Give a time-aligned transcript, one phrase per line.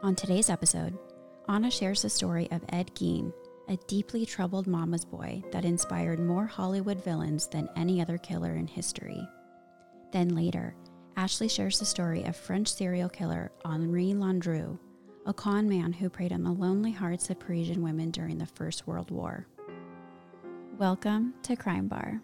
[0.00, 0.96] On today's episode,
[1.48, 3.32] Anna shares the story of Ed Gein,
[3.68, 8.68] a deeply troubled mama's boy that inspired more Hollywood villains than any other killer in
[8.68, 9.20] history.
[10.12, 10.76] Then later,
[11.16, 14.78] Ashley shares the story of French serial killer Henri Landru,
[15.26, 18.86] a con man who preyed on the lonely hearts of Parisian women during the First
[18.86, 19.48] World War.
[20.78, 22.22] Welcome to Crime Bar.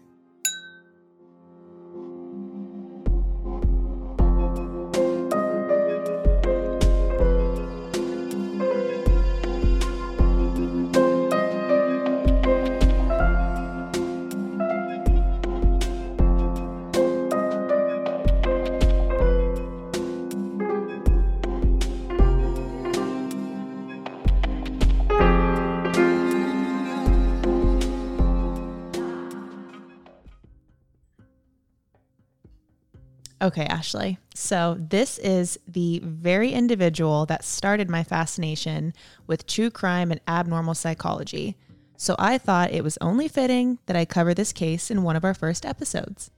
[33.45, 34.17] Okay, Ashley.
[34.33, 38.91] So, this is the very individual that started my fascination
[39.27, 41.55] with true crime and abnormal psychology.
[41.95, 45.23] So, I thought it was only fitting that I cover this case in one of
[45.23, 46.31] our first episodes.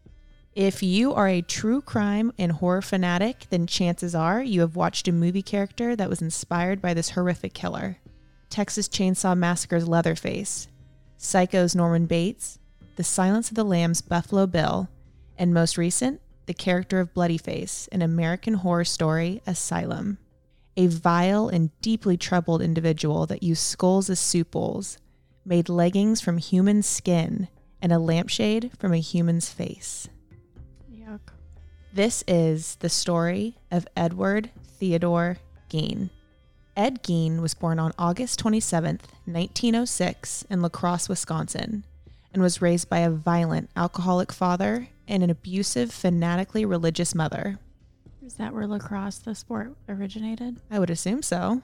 [0.54, 5.08] If you are a true crime and horror fanatic, then chances are you have watched
[5.08, 8.00] a movie character that was inspired by this horrific killer
[8.50, 10.68] Texas Chainsaw Massacre's Leatherface,
[11.16, 12.60] Psycho's Norman Bates,
[12.98, 14.90] The Silence of the Lambs' Buffalo Bill,
[15.38, 20.18] and most recent, the character of Bloodyface in American Horror Story Asylum.
[20.78, 24.98] A vile and deeply troubled individual that used skulls as soup bowls,
[25.46, 27.50] made leggings from human skin,
[27.82, 30.08] and a lampshade from a human's face.
[30.92, 31.34] Yuck.
[31.94, 35.38] This is the story of Edward Theodore
[35.70, 36.10] Gein.
[36.78, 41.84] Ed Gein was born on August 27th, 1906, in La Crosse, Wisconsin,
[42.34, 47.60] and was raised by a violent alcoholic father and an abusive, fanatically religious mother.
[48.26, 50.60] Is that where lacrosse, the sport, originated?
[50.70, 51.62] I would assume so.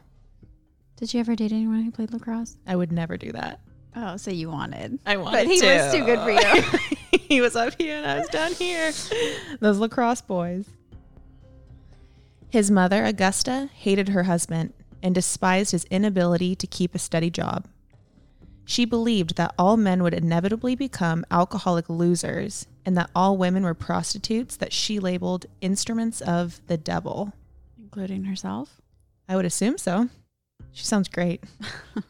[0.96, 2.58] Did you ever date anyone who played lacrosse?
[2.66, 3.60] I would never do that.
[3.96, 5.00] Oh, so you wanted.
[5.06, 5.66] I wanted But he to.
[5.68, 6.80] was too good for you.
[7.20, 8.92] he was up here and I was down here.
[9.60, 10.66] Those lacrosse boys.
[12.50, 17.68] His mother, Augusta, hated her husband and despised his inability to keep a steady job.
[18.66, 23.74] She believed that all men would inevitably become alcoholic losers and that all women were
[23.74, 27.34] prostitutes that she labeled instruments of the devil.
[27.78, 28.82] Including herself?
[29.28, 30.10] I would assume so.
[30.72, 31.44] She sounds great.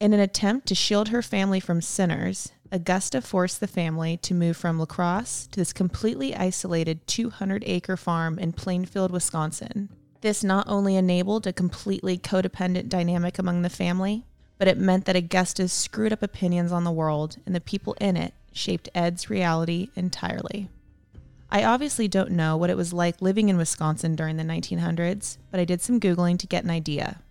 [0.00, 4.56] In an attempt to shield her family from sinners, Augusta forced the family to move
[4.56, 9.88] from La Crosse to this completely isolated 200 acre farm in Plainfield, Wisconsin.
[10.20, 14.24] This not only enabled a completely codependent dynamic among the family,
[14.58, 18.16] but it meant that Augusta's screwed up opinions on the world and the people in
[18.16, 20.68] it shaped Ed's reality entirely.
[21.50, 25.60] I obviously don't know what it was like living in Wisconsin during the 1900s, but
[25.60, 27.22] I did some Googling to get an idea.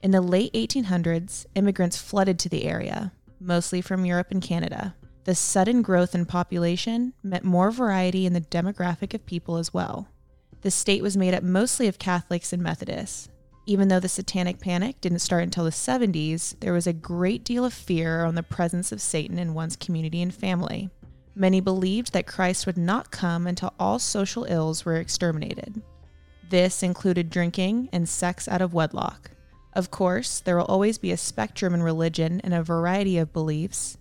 [0.00, 4.94] In the late 1800s, immigrants flooded to the area, mostly from Europe and Canada.
[5.24, 10.08] The sudden growth in population meant more variety in the demographic of people as well.
[10.62, 13.28] The state was made up mostly of Catholics and Methodists.
[13.68, 17.64] Even though the Satanic Panic didn't start until the 70s, there was a great deal
[17.64, 20.88] of fear on the presence of Satan in one's community and family.
[21.34, 25.82] Many believed that Christ would not come until all social ills were exterminated.
[26.48, 29.32] This included drinking and sex out of wedlock.
[29.72, 33.98] Of course, there will always be a spectrum in religion and a variety of beliefs.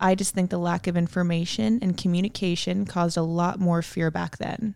[0.00, 4.38] I just think the lack of information and communication caused a lot more fear back
[4.38, 4.74] then.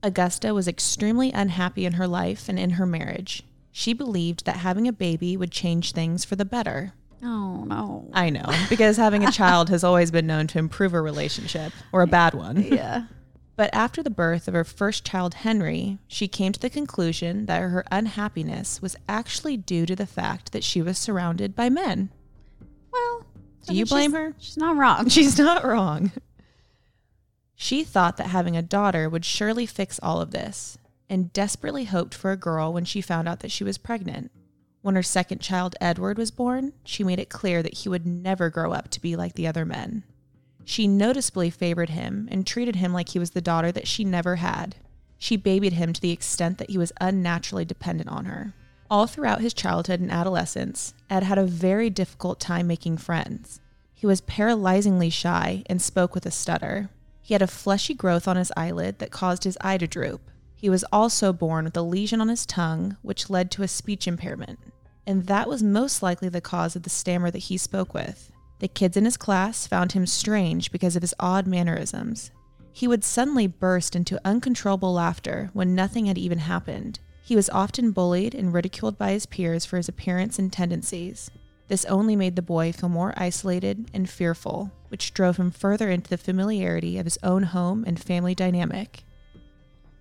[0.00, 3.42] Augusta was extremely unhappy in her life and in her marriage.
[3.76, 6.92] She believed that having a baby would change things for the better.
[7.24, 8.08] Oh, no.
[8.12, 12.02] I know, because having a child has always been known to improve a relationship or
[12.02, 12.62] a bad one.
[12.72, 13.06] yeah.
[13.56, 17.62] But after the birth of her first child, Henry, she came to the conclusion that
[17.62, 22.10] her unhappiness was actually due to the fact that she was surrounded by men.
[22.92, 23.26] Well,
[23.66, 24.34] Do you blame she's- her?
[24.38, 25.08] She's not wrong.
[25.08, 26.12] She's not wrong.
[27.56, 32.14] She thought that having a daughter would surely fix all of this and desperately hoped
[32.14, 34.30] for a girl when she found out that she was pregnant.
[34.82, 38.50] When her second child, Edward, was born, she made it clear that he would never
[38.50, 40.04] grow up to be like the other men.
[40.64, 44.36] She noticeably favored him and treated him like he was the daughter that she never
[44.36, 44.76] had.
[45.18, 48.52] She babied him to the extent that he was unnaturally dependent on her.
[48.90, 53.60] All throughout his childhood and adolescence, Ed had a very difficult time making friends.
[53.94, 56.90] He was paralyzingly shy and spoke with a stutter.
[57.22, 60.30] He had a fleshy growth on his eyelid that caused his eye to droop.
[60.64, 64.08] He was also born with a lesion on his tongue, which led to a speech
[64.08, 64.58] impairment.
[65.06, 68.32] And that was most likely the cause of the stammer that he spoke with.
[68.60, 72.30] The kids in his class found him strange because of his odd mannerisms.
[72.72, 76.98] He would suddenly burst into uncontrollable laughter when nothing had even happened.
[77.22, 81.30] He was often bullied and ridiculed by his peers for his appearance and tendencies.
[81.68, 86.08] This only made the boy feel more isolated and fearful, which drove him further into
[86.08, 89.04] the familiarity of his own home and family dynamic.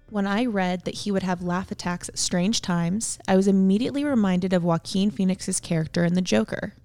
[0.09, 4.03] When I read that he would have laugh attacks at strange times, I was immediately
[4.03, 6.75] reminded of Joaquin Phoenix's character in The Joker.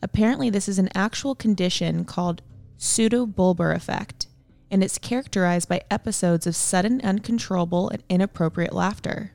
[0.00, 2.42] Apparently, this is an actual condition called
[2.78, 4.28] pseudobulbar affect,
[4.70, 9.32] and it's characterized by episodes of sudden, uncontrollable, and inappropriate laughter.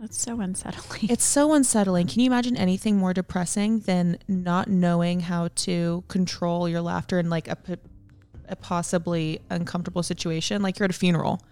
[0.00, 1.08] That's so unsettling.
[1.10, 2.06] It's so unsettling.
[2.06, 7.28] Can you imagine anything more depressing than not knowing how to control your laughter in
[7.28, 10.62] like a possibly uncomfortable situation?
[10.62, 11.42] Like you're at a funeral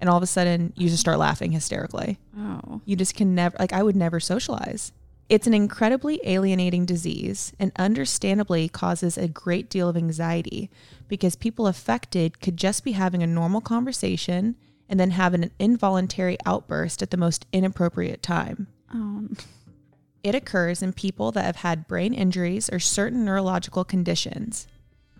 [0.00, 2.18] and all of a sudden you just start laughing hysterically.
[2.36, 2.80] oh.
[2.84, 4.92] You just can never, like, I would never socialize.
[5.28, 10.70] It's an incredibly alienating disease and understandably causes a great deal of anxiety
[11.06, 14.56] because people affected could just be having a normal conversation
[14.88, 18.68] and then have an involuntary outburst at the most inappropriate time.
[18.94, 19.28] Oh.
[20.22, 24.66] It occurs in people that have had brain injuries or certain neurological conditions.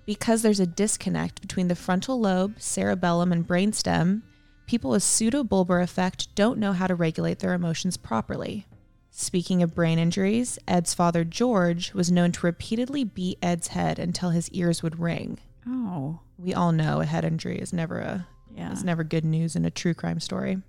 [0.06, 4.22] Because there's a disconnect between the frontal lobe, cerebellum, and brainstem,
[4.68, 8.66] people with pseudobulbar affect don't know how to regulate their emotions properly.
[9.10, 14.30] Speaking of brain injuries, Ed's father, George, was known to repeatedly beat Ed's head until
[14.30, 15.38] his ears would ring.
[15.66, 16.20] Oh.
[16.36, 18.70] We all know a head injury is never a Yeah.
[18.72, 20.62] it's never good news in a true crime story.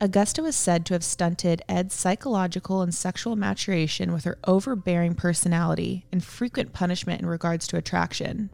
[0.00, 6.04] Augusta was said to have stunted Ed's psychological and sexual maturation with her overbearing personality
[6.12, 8.50] and frequent punishment in regards to attraction.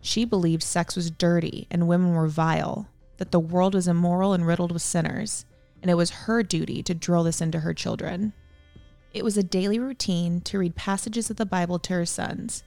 [0.00, 4.46] She believed sex was dirty and women were vile, that the world was immoral and
[4.46, 5.44] riddled with sinners,
[5.80, 8.32] and it was her duty to drill this into her children.
[9.12, 12.62] It was a daily routine to read passages of the Bible to her sons,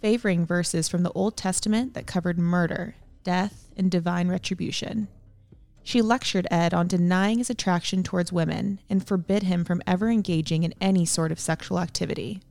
[0.00, 2.94] favoring verses from the Old Testament that covered murder,
[3.24, 5.08] death, and divine retribution.
[5.82, 10.62] She lectured Ed on denying his attraction towards women and forbid him from ever engaging
[10.62, 12.42] in any sort of sexual activity.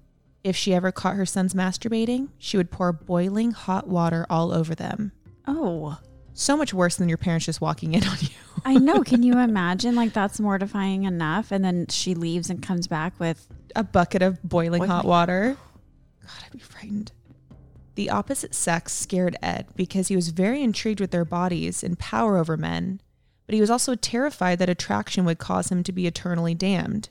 [0.43, 4.73] If she ever caught her sons masturbating, she would pour boiling hot water all over
[4.73, 5.11] them.
[5.45, 5.99] Oh.
[6.39, 8.29] So much worse than your parents just walking in on you.
[8.63, 9.01] I know.
[9.01, 9.95] Can you imagine?
[9.95, 11.51] Like that's mortifying enough.
[11.51, 15.57] And then she leaves and comes back with a bucket of boiling hot water.
[16.21, 17.11] God, I'd be frightened.
[17.95, 22.37] The opposite sex scared Ed because he was very intrigued with their bodies and power
[22.37, 23.01] over men,
[23.47, 27.09] but he was also terrified that attraction would cause him to be eternally damned.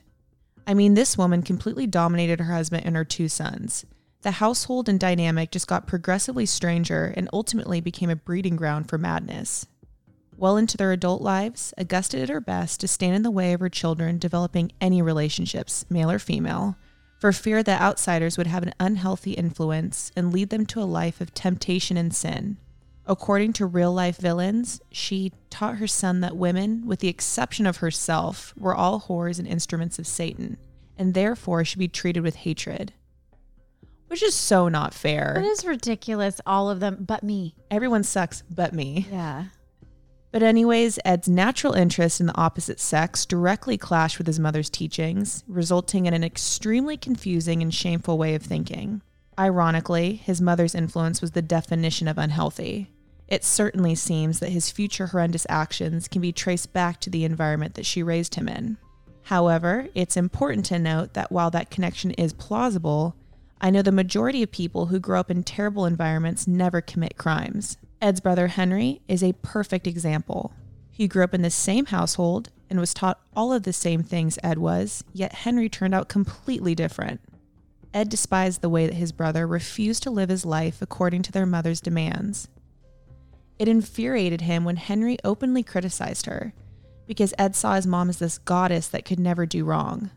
[0.65, 3.85] I mean, this woman completely dominated her husband and her two sons.
[4.27, 8.97] The household and dynamic just got progressively stranger and ultimately became a breeding ground for
[8.97, 9.67] madness.
[10.35, 13.61] Well into their adult lives, Augusta did her best to stand in the way of
[13.61, 16.75] her children developing any relationships, male or female,
[17.21, 21.21] for fear that outsiders would have an unhealthy influence and lead them to a life
[21.21, 22.57] of temptation and sin.
[23.05, 27.77] According to real life villains, she taught her son that women, with the exception of
[27.77, 30.57] herself, were all whores and instruments of Satan,
[30.97, 32.91] and therefore should be treated with hatred.
[34.07, 35.35] Which is so not fair.
[35.37, 36.39] It is ridiculous.
[36.45, 37.55] All of them, but me.
[37.69, 39.07] Everyone sucks but me.
[39.11, 39.45] Yeah.
[40.31, 45.43] But, anyways, Ed's natural interest in the opposite sex directly clashed with his mother's teachings,
[45.47, 49.01] resulting in an extremely confusing and shameful way of thinking.
[49.39, 52.91] Ironically, his mother's influence was the definition of unhealthy.
[53.27, 57.75] It certainly seems that his future horrendous actions can be traced back to the environment
[57.75, 58.77] that she raised him in.
[59.23, 63.15] However, it's important to note that while that connection is plausible,
[63.59, 67.77] I know the majority of people who grow up in terrible environments never commit crimes.
[68.01, 70.53] Ed's brother Henry is a perfect example.
[70.91, 74.37] He grew up in the same household and was taught all of the same things
[74.43, 77.21] Ed was, yet Henry turned out completely different.
[77.93, 81.45] Ed despised the way that his brother refused to live his life according to their
[81.45, 82.47] mother's demands.
[83.57, 86.53] It infuriated him when Henry openly criticized her,
[87.07, 90.11] because Ed saw his mom as this goddess that could never do wrong.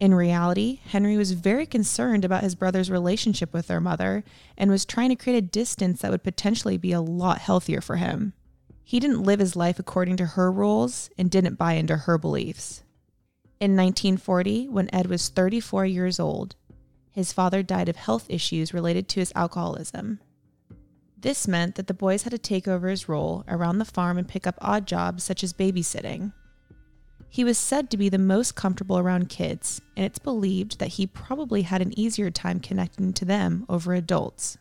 [0.00, 4.24] In reality, Henry was very concerned about his brother's relationship with their mother
[4.56, 7.96] and was trying to create a distance that would potentially be a lot healthier for
[7.96, 8.32] him.
[8.82, 12.82] He didn't live his life according to her rules and didn't buy into her beliefs.
[13.60, 16.56] In 1940, when Ed was 34 years old,
[17.10, 20.18] his father died of health issues related to his alcoholism.
[21.18, 24.26] This meant that the boys had to take over his role around the farm and
[24.26, 26.32] pick up odd jobs such as babysitting.
[27.32, 31.06] He was said to be the most comfortable around kids, and it's believed that he
[31.06, 34.58] probably had an easier time connecting to them over adults.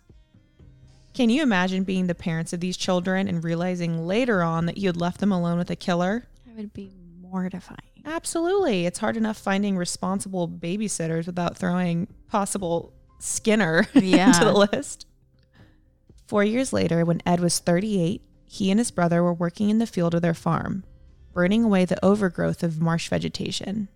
[1.15, 4.87] Can you imagine being the parents of these children and realizing later on that you
[4.87, 6.27] had left them alone with a killer?
[6.45, 7.79] That would be mortifying.
[8.05, 8.85] Absolutely.
[8.85, 14.27] It's hard enough finding responsible babysitters without throwing possible Skinner Yeah.
[14.27, 15.07] into the list.
[16.27, 19.87] Four years later, when Ed was 38, he and his brother were working in the
[19.87, 20.83] field of their farm.
[21.33, 23.87] Burning away the overgrowth of marsh vegetation.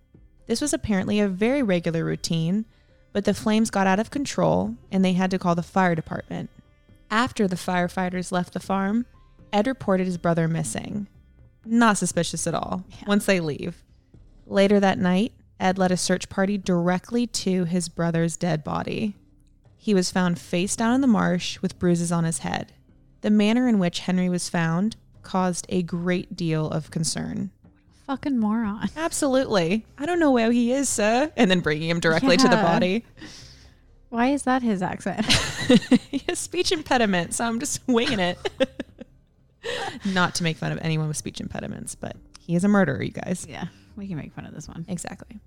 [0.46, 2.64] This was apparently a very regular routine,
[3.12, 6.50] but the flames got out of control and they had to call the fire department.
[7.10, 9.06] After the firefighters left the farm,
[9.52, 11.06] Ed reported his brother missing.
[11.64, 13.04] Not suspicious at all Yeah.
[13.06, 13.82] once they leave.
[14.46, 19.16] Later that night, Ed led a search party directly to his brother's dead body.
[19.76, 22.72] He was found face down in the marsh with bruises on his head.
[23.20, 27.50] The manner in which Henry was found caused a great deal of concern.
[28.06, 28.88] Fucking moron.
[28.96, 29.86] Absolutely.
[29.98, 31.32] I don't know where he is, sir.
[31.36, 33.04] And then bringing him directly to the body.
[34.10, 35.24] Why is that his accent?
[36.10, 38.38] he has speech impediment, so I'm just winging it.
[40.04, 43.10] Not to make fun of anyone with speech impediments, but he is a murderer, you
[43.10, 43.46] guys.
[43.48, 43.66] yeah,
[43.96, 44.84] we can make fun of this one.
[44.86, 45.40] Exactly.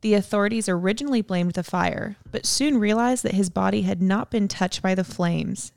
[0.00, 4.48] The authorities originally blamed the fire, but soon realized that his body had not been
[4.48, 5.72] touched by the flames.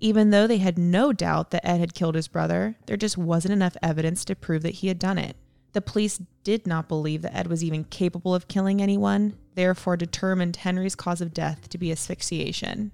[0.00, 3.52] Even though they had no doubt that Ed had killed his brother, there just wasn't
[3.52, 5.36] enough evidence to prove that he had done it.
[5.72, 10.56] The police did not believe that Ed was even capable of killing anyone, therefore determined
[10.56, 12.92] Henry's cause of death to be asphyxiation.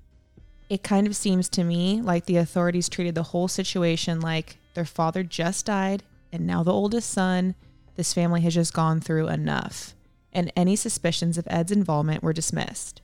[0.68, 4.85] It kind of seems to me like the authorities treated the whole situation like their
[4.85, 7.54] father just died, and now the oldest son,
[7.97, 9.94] this family has just gone through enough,
[10.32, 13.01] and any suspicions of Ed's involvement were dismissed.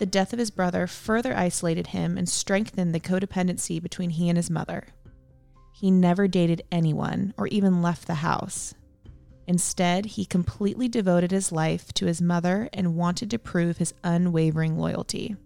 [0.00, 4.38] The death of his brother further isolated him and strengthened the codependency between he and
[4.38, 4.86] his mother.
[5.74, 8.72] He never dated anyone or even left the house.
[9.46, 14.78] Instead, he completely devoted his life to his mother and wanted to prove his unwavering
[14.78, 15.36] loyalty.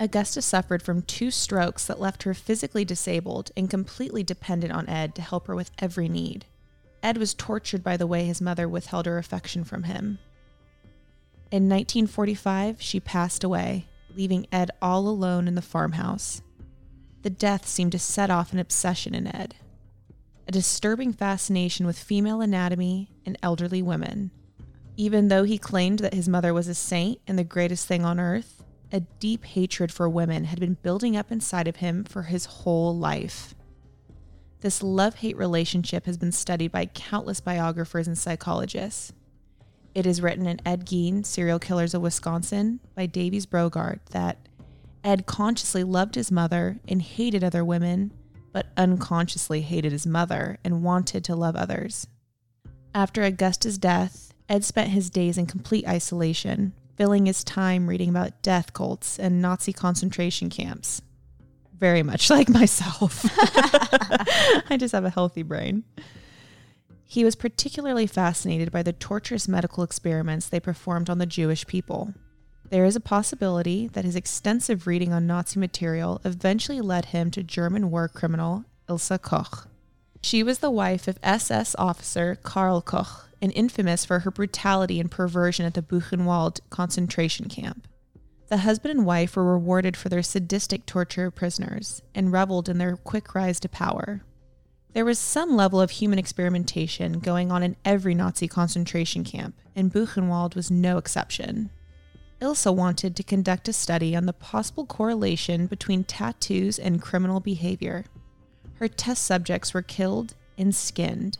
[0.00, 5.14] Augusta suffered from two strokes that left her physically disabled and completely dependent on Ed
[5.14, 6.44] to help her with every need.
[7.04, 10.18] Ed was tortured by the way his mother withheld her affection from him.
[11.54, 16.42] In 1945, she passed away, leaving Ed all alone in the farmhouse.
[17.22, 19.54] The death seemed to set off an obsession in Ed
[20.48, 24.32] a disturbing fascination with female anatomy and elderly women.
[24.96, 28.18] Even though he claimed that his mother was a saint and the greatest thing on
[28.18, 32.46] earth, a deep hatred for women had been building up inside of him for his
[32.46, 33.54] whole life.
[34.60, 39.12] This love hate relationship has been studied by countless biographers and psychologists.
[39.94, 44.48] It is written in Ed Gein, Serial Killers of Wisconsin, by Davies Brogard, that
[45.04, 48.12] Ed consciously loved his mother and hated other women,
[48.52, 52.08] but unconsciously hated his mother and wanted to love others.
[52.92, 58.42] After Augusta's death, Ed spent his days in complete isolation, filling his time reading about
[58.42, 61.02] death cults and Nazi concentration camps.
[61.78, 63.24] Very much like myself.
[64.70, 65.84] I just have a healthy brain.
[67.06, 72.14] He was particularly fascinated by the torturous medical experiments they performed on the Jewish people.
[72.70, 77.42] There is a possibility that his extensive reading on Nazi material eventually led him to
[77.42, 79.68] German war criminal Ilse Koch.
[80.22, 85.10] She was the wife of SS officer Karl Koch and infamous for her brutality and
[85.10, 87.86] perversion at the Buchenwald concentration camp.
[88.48, 92.78] The husband and wife were rewarded for their sadistic torture of prisoners and reveled in
[92.78, 94.22] their quick rise to power.
[94.94, 99.92] There was some level of human experimentation going on in every Nazi concentration camp, and
[99.92, 101.70] Buchenwald was no exception.
[102.40, 108.04] Ilse wanted to conduct a study on the possible correlation between tattoos and criminal behavior.
[108.74, 111.38] Her test subjects were killed and skinned.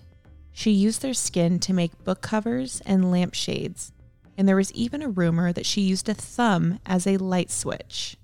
[0.53, 3.93] She used their skin to make book covers and lampshades,
[4.37, 8.17] and there was even a rumor that she used a thumb as a light switch.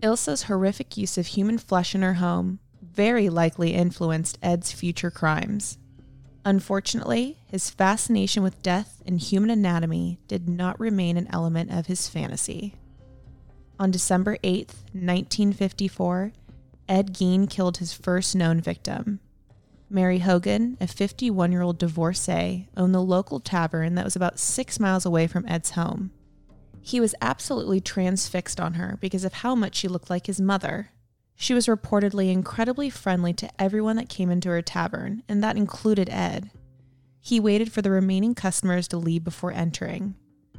[0.00, 2.60] Ilse's horrific use of human flesh in her home
[2.98, 5.78] very likely influenced Ed's future crimes.
[6.44, 12.08] Unfortunately, his fascination with death and human anatomy did not remain an element of his
[12.08, 12.74] fantasy.
[13.78, 16.32] On December 8, 1954,
[16.88, 19.20] Ed Gein killed his first known victim.
[19.88, 24.80] Mary Hogan, a 51 year old divorcee, owned the local tavern that was about six
[24.80, 26.10] miles away from Ed's home.
[26.82, 30.90] He was absolutely transfixed on her because of how much she looked like his mother.
[31.40, 36.10] She was reportedly incredibly friendly to everyone that came into her tavern, and that included
[36.10, 36.50] Ed.
[37.20, 40.16] He waited for the remaining customers to leave before entering.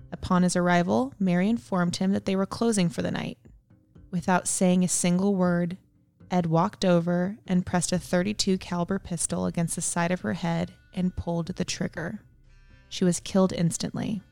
[0.09, 3.37] Upon his arrival, Mary informed him that they were closing for the night.
[4.09, 5.77] Without saying a single word,
[6.31, 10.71] Ed walked over and pressed a 32 caliber pistol against the side of her head
[10.93, 12.21] and pulled the trigger.
[12.87, 14.23] She was killed instantly.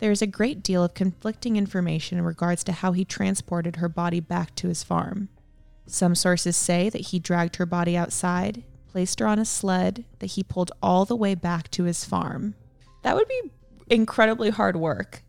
[0.00, 3.88] There is a great deal of conflicting information in regards to how he transported her
[3.88, 5.28] body back to his farm.
[5.86, 10.26] Some sources say that he dragged her body outside, placed her on a sled, that
[10.32, 12.54] he pulled all the way back to his farm.
[13.02, 13.50] That would be
[13.88, 15.22] incredibly hard work.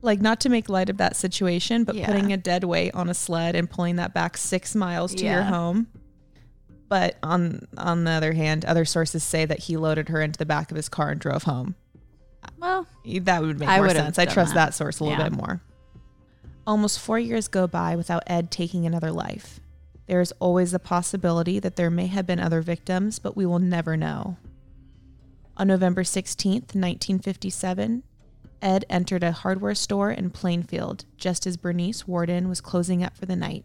[0.00, 2.06] Like, not to make light of that situation, but Yeah.
[2.06, 5.42] putting a dead weight on a sled and pulling that back six miles to your
[5.42, 5.88] home.
[6.88, 10.46] But on on the other hand, other sources say that he loaded her into the
[10.46, 11.74] back of his car and drove home.
[12.58, 14.18] Well, That would make I more sense.
[14.18, 14.66] I trust that.
[14.66, 15.28] that, source a little Yeah.
[15.28, 15.60] bit more.
[16.66, 19.60] Almost four years go by without Ed taking another life.
[20.06, 23.58] There is always the possibility that there may have been other victims, but we will
[23.58, 24.36] never know.
[25.56, 28.02] On November 16th, 1957,
[28.60, 33.26] Ed entered a hardware store in Plainfield just as Bernice Worden was closing up for
[33.26, 33.64] the night.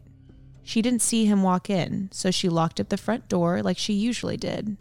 [0.63, 3.93] She didn't see him walk in, so she locked up the front door like she
[3.93, 4.77] usually did.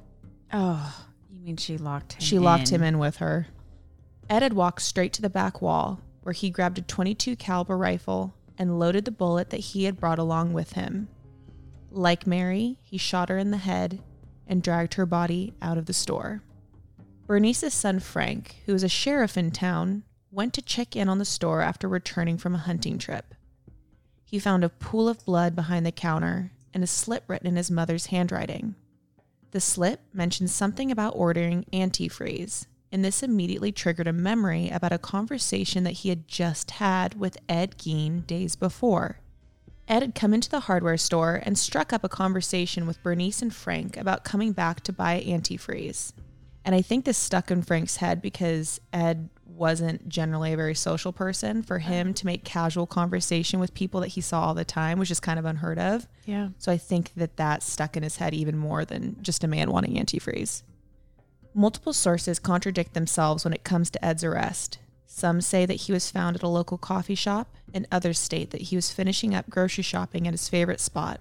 [0.52, 2.20] oh, you mean she locked him?
[2.20, 3.49] She locked him in with her.
[4.29, 8.35] Ed had walked straight to the back wall, where he grabbed a 22 caliber rifle
[8.59, 11.09] and loaded the bullet that he had brought along with him.
[11.91, 14.00] Like Mary, he shot her in the head
[14.47, 16.43] and dragged her body out of the store.
[17.26, 21.25] Bernice's son Frank, who was a sheriff in town, went to check in on the
[21.25, 23.35] store after returning from a hunting trip.
[24.25, 27.71] He found a pool of blood behind the counter and a slip written in his
[27.71, 28.75] mother's handwriting.
[29.50, 34.99] The slip mentioned something about ordering antifreeze, and this immediately triggered a memory about a
[34.99, 39.18] conversation that he had just had with Ed Gein days before.
[39.88, 43.52] Ed had come into the hardware store and struck up a conversation with Bernice and
[43.52, 46.12] Frank about coming back to buy antifreeze.
[46.64, 51.12] And I think this stuck in Frank's head because Ed wasn't generally a very social
[51.12, 51.62] person.
[51.62, 55.08] For him to make casual conversation with people that he saw all the time was
[55.08, 56.06] just kind of unheard of.
[56.25, 56.49] Yeah.
[56.58, 59.70] So I think that that stuck in his head even more than just a man
[59.70, 60.62] wanting antifreeze.
[61.54, 64.78] Multiple sources contradict themselves when it comes to Ed's arrest.
[65.06, 68.62] Some say that he was found at a local coffee shop, and others state that
[68.62, 71.21] he was finishing up grocery shopping at his favorite spot.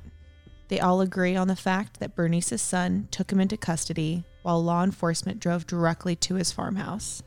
[0.69, 4.83] They all agree on the fact that Bernice's son took him into custody while law
[4.83, 7.21] enforcement drove directly to his farmhouse.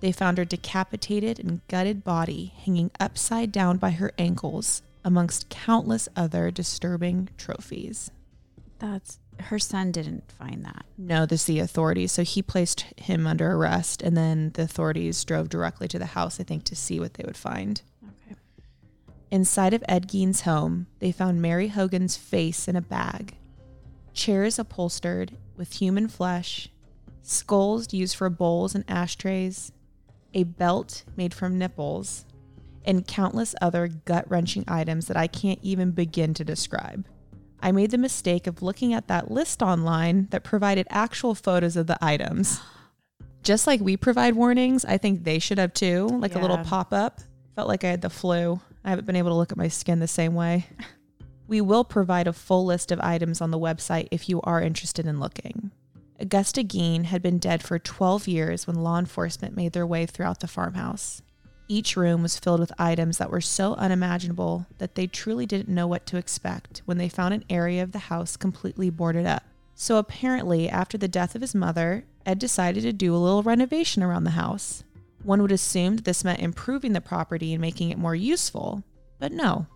[0.00, 6.08] They found her decapitated and gutted body hanging upside down by her ankles amongst countless
[6.16, 8.10] other disturbing trophies.
[8.80, 10.84] That's her son didn't find that.
[10.96, 12.12] No, this is the authorities.
[12.12, 16.40] So he placed him under arrest, and then the authorities drove directly to the house,
[16.40, 17.82] I think, to see what they would find.
[18.04, 18.36] Okay.
[19.30, 23.36] Inside of Ed Gein's home, they found Mary Hogan's face in a bag,
[24.12, 26.68] chairs upholstered with human flesh,
[27.22, 29.72] skulls used for bowls and ashtrays,
[30.34, 32.26] a belt made from nipples,
[32.84, 37.06] and countless other gut wrenching items that I can't even begin to describe.
[37.62, 41.86] I made the mistake of looking at that list online that provided actual photos of
[41.86, 42.60] the items.
[43.42, 46.92] Just like we provide warnings, I think they should have too, like a little pop
[46.92, 47.20] up.
[47.56, 48.60] Felt like I had the flu.
[48.84, 50.66] I haven't been able to look at my skin the same way.
[51.52, 55.06] We will provide a full list of items on the website if you are interested
[55.06, 55.70] in looking.
[56.18, 60.40] Augusta Gein had been dead for 12 years when law enforcement made their way throughout
[60.40, 61.20] the farmhouse.
[61.72, 65.86] Each room was filled with items that were so unimaginable that they truly didn't know
[65.86, 69.42] what to expect when they found an area of the house completely boarded up.
[69.74, 74.02] So apparently, after the death of his mother, Ed decided to do a little renovation
[74.02, 74.84] around the house.
[75.22, 78.84] One would assume that this meant improving the property and making it more useful,
[79.18, 79.66] but no.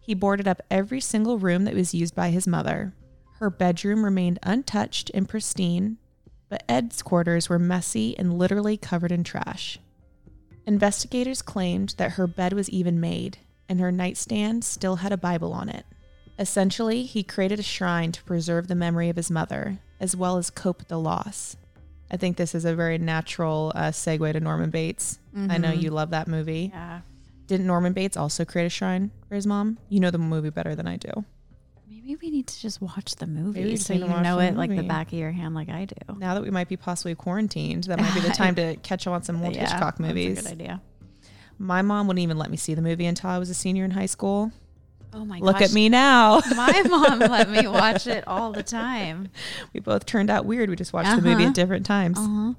[0.00, 2.94] He boarded up every single room that was used by his mother.
[3.34, 5.98] Her bedroom remained untouched and pristine,
[6.48, 9.78] but Ed's quarters were messy and literally covered in trash.
[10.68, 13.38] Investigators claimed that her bed was even made,
[13.70, 15.86] and her nightstand still had a Bible on it.
[16.38, 20.50] Essentially, he created a shrine to preserve the memory of his mother, as well as
[20.50, 21.56] cope with the loss.
[22.10, 25.18] I think this is a very natural uh, segue to Norman Bates.
[25.34, 25.80] I know Mhm.
[25.82, 26.70] you love that movie.
[26.70, 27.00] Yeah.
[27.46, 29.78] Didn't Norman Bates also create a shrine for his mom?
[29.88, 31.24] You know the movie better than I do.
[31.88, 34.56] Maybe we need to just watch the movie Maybe so you watch know the it
[34.56, 34.88] like the movie.
[34.88, 35.94] back of your hand, like I do.
[36.16, 39.14] Now that we might be possibly quarantined, that might be the time to catch up
[39.14, 40.36] on some old Hitchcock movies.
[40.36, 40.82] That's a good idea.
[41.58, 43.90] My mom wouldn't even let me see the movie until I was a senior in
[43.92, 44.52] high school.
[45.14, 45.68] Oh my Look gosh.
[45.70, 46.40] at me now.
[46.54, 49.28] My mom let me watch it all the time.
[49.72, 50.68] we both turned out weird.
[50.68, 51.48] We just watched the movie Uh-huh.
[51.48, 52.18] at different times.
[52.18, 52.52] Uh-huh.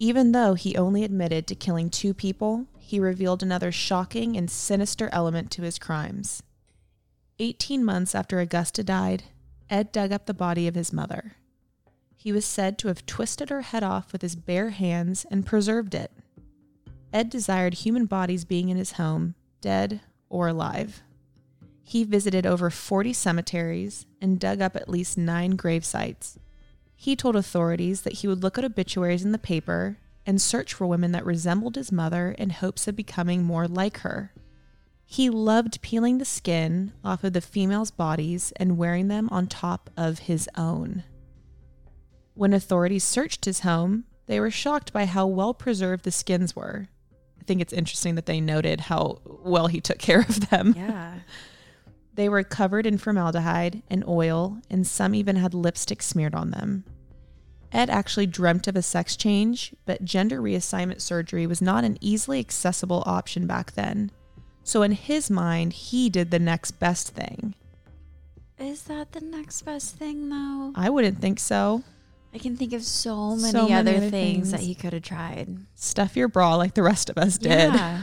[0.00, 5.08] Even though he only admitted to killing two people, he revealed another shocking and sinister
[5.12, 6.42] element to his crimes.
[7.38, 9.24] 18 months after Augusta died,
[9.68, 11.32] Ed dug up the body of his mother.
[12.16, 15.94] He was said to have twisted her head off with his bare hands and preserved
[15.94, 16.10] it.
[17.12, 21.02] Ed desired human bodies being in his home, dead or alive.
[21.82, 26.38] He visited over 40 cemeteries and dug up at least nine grave sites.
[26.94, 30.86] He told authorities that he would look at obituaries in the paper and search for
[30.86, 34.32] women that resembled his mother in hopes of becoming more like her.
[35.08, 39.88] He loved peeling the skin off of the females' bodies and wearing them on top
[39.96, 41.04] of his own.
[42.34, 46.88] When authorities searched his home, they were shocked by how well preserved the skins were.
[47.40, 50.74] I think it's interesting that they noted how well he took care of them.
[50.76, 51.14] Yeah.
[52.14, 56.84] They were covered in formaldehyde and oil, and some even had lipstick smeared on them.
[57.72, 62.40] Ed actually dreamt of a sex change, but gender reassignment surgery was not an easily
[62.40, 64.10] accessible option back then.
[64.66, 67.54] So, in his mind, he did the next best thing.
[68.58, 70.72] Is that the next best thing, though?
[70.74, 71.84] I wouldn't think so.
[72.34, 75.04] I can think of so many, So many other, other things, that he could have
[75.04, 75.56] tried.
[75.76, 77.74] Stuff your bra like the rest of us did.
[77.74, 78.02] Yeah.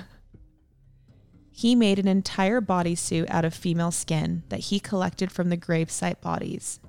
[1.52, 6.22] He made an entire bodysuit out of female skin that he collected from the gravesite
[6.22, 6.80] bodies.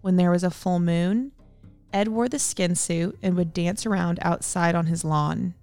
[0.00, 1.32] When there was a full moon,
[1.92, 5.54] Ed wore the skin suit and would dance around outside on his lawn.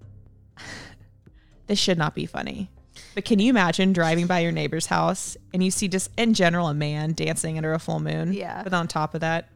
[1.68, 2.70] this should not be funny.
[3.16, 6.68] But can you imagine driving by your neighbor's house and you see just in general
[6.68, 8.34] a man dancing under a full moon?
[8.34, 8.62] Yeah.
[8.62, 9.48] But on top of that,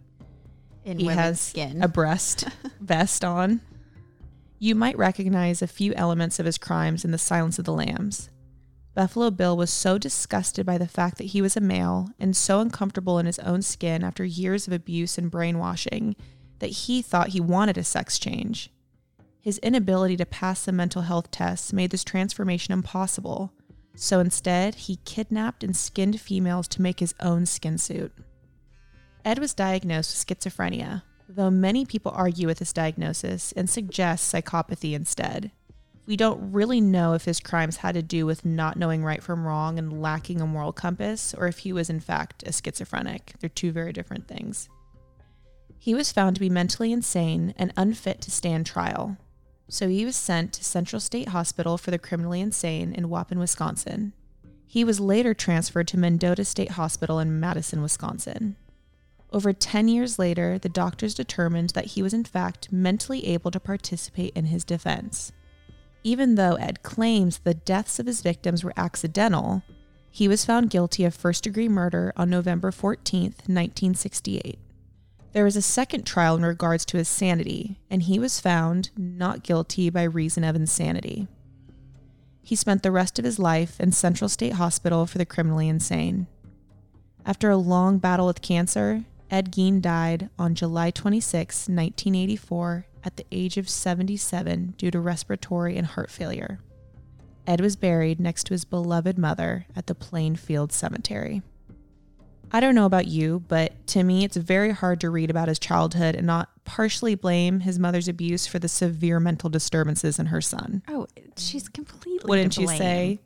[0.87, 1.83] In he has skin.
[1.83, 2.47] a breast
[2.81, 3.61] vest on.
[4.59, 8.31] You might recognize a few elements of his crimes in The Silence of the Lambs.
[8.95, 12.61] Buffalo Bill was so disgusted by the fact that he was a male and so
[12.61, 16.17] uncomfortable in his own skin after years of abuse and brainwashing
[16.61, 18.71] that he thought he wanted a sex change.
[19.43, 23.53] His inability to pass the mental health tests made this transformation impossible.
[23.95, 28.13] So instead, he kidnapped and skinned females to make his own skin suit.
[29.25, 34.93] Ed was diagnosed with schizophrenia, though many people argue with this diagnosis and suggest psychopathy
[34.93, 35.51] instead.
[36.07, 39.47] We don't really know if his crimes had to do with not knowing right from
[39.47, 43.35] wrong and lacking a moral compass, or if he was in fact a schizophrenic.
[43.41, 44.69] They're two very different things.
[45.79, 49.17] He was found to be mentally insane and unfit to stand trial,
[49.71, 54.13] so he was sent to Central State Hospital for the criminally insane in Waupun, Wisconsin.
[54.67, 58.57] He was later transferred to Mendota State Hospital in Madison, Wisconsin.
[59.33, 63.59] Over 10 years later, the doctors determined that he was in fact mentally able to
[63.59, 65.33] participate in his defense.
[66.05, 69.65] Even though Ed claims the deaths of his victims were accidental,
[70.09, 74.59] he was found guilty of first degree murder on November 14, 1968.
[75.33, 79.45] There was a second trial in regards to his sanity, and he was found not
[79.45, 81.29] guilty by reason of insanity.
[82.43, 86.27] He spent the rest of his life in Central State Hospital for the criminally insane.
[87.25, 93.27] After a long battle with cancer, Ed Gein died on July 26, 1984, at the
[93.31, 96.59] age of 77 due to respiratory and heart failure.
[97.47, 101.43] Ed was buried next to his beloved mother at the Plainfield Cemetery.
[102.53, 105.59] I don't know about you, but to me, it's very hard to read about his
[105.59, 110.41] childhood and not partially blame his mother's abuse for the severe mental disturbances in her
[110.41, 110.83] son.
[110.89, 112.29] oh, she's completely.
[112.29, 113.21] Wouldn't you say?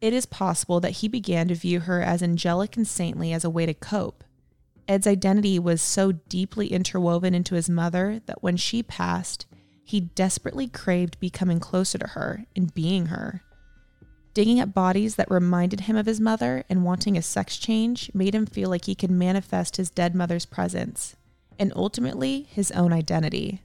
[0.00, 3.50] It is possible that he began to view her as angelic and saintly as a
[3.50, 4.24] way to cope.
[4.88, 9.46] Ed's identity was so deeply interwoven into his mother that when she passed,
[9.84, 13.42] he desperately craved becoming closer to her and being her.
[14.32, 18.34] Digging up bodies that reminded him of his mother and wanting a sex change made
[18.34, 21.16] him feel like he could manifest his dead mother's presence
[21.58, 23.60] and ultimately his own identity.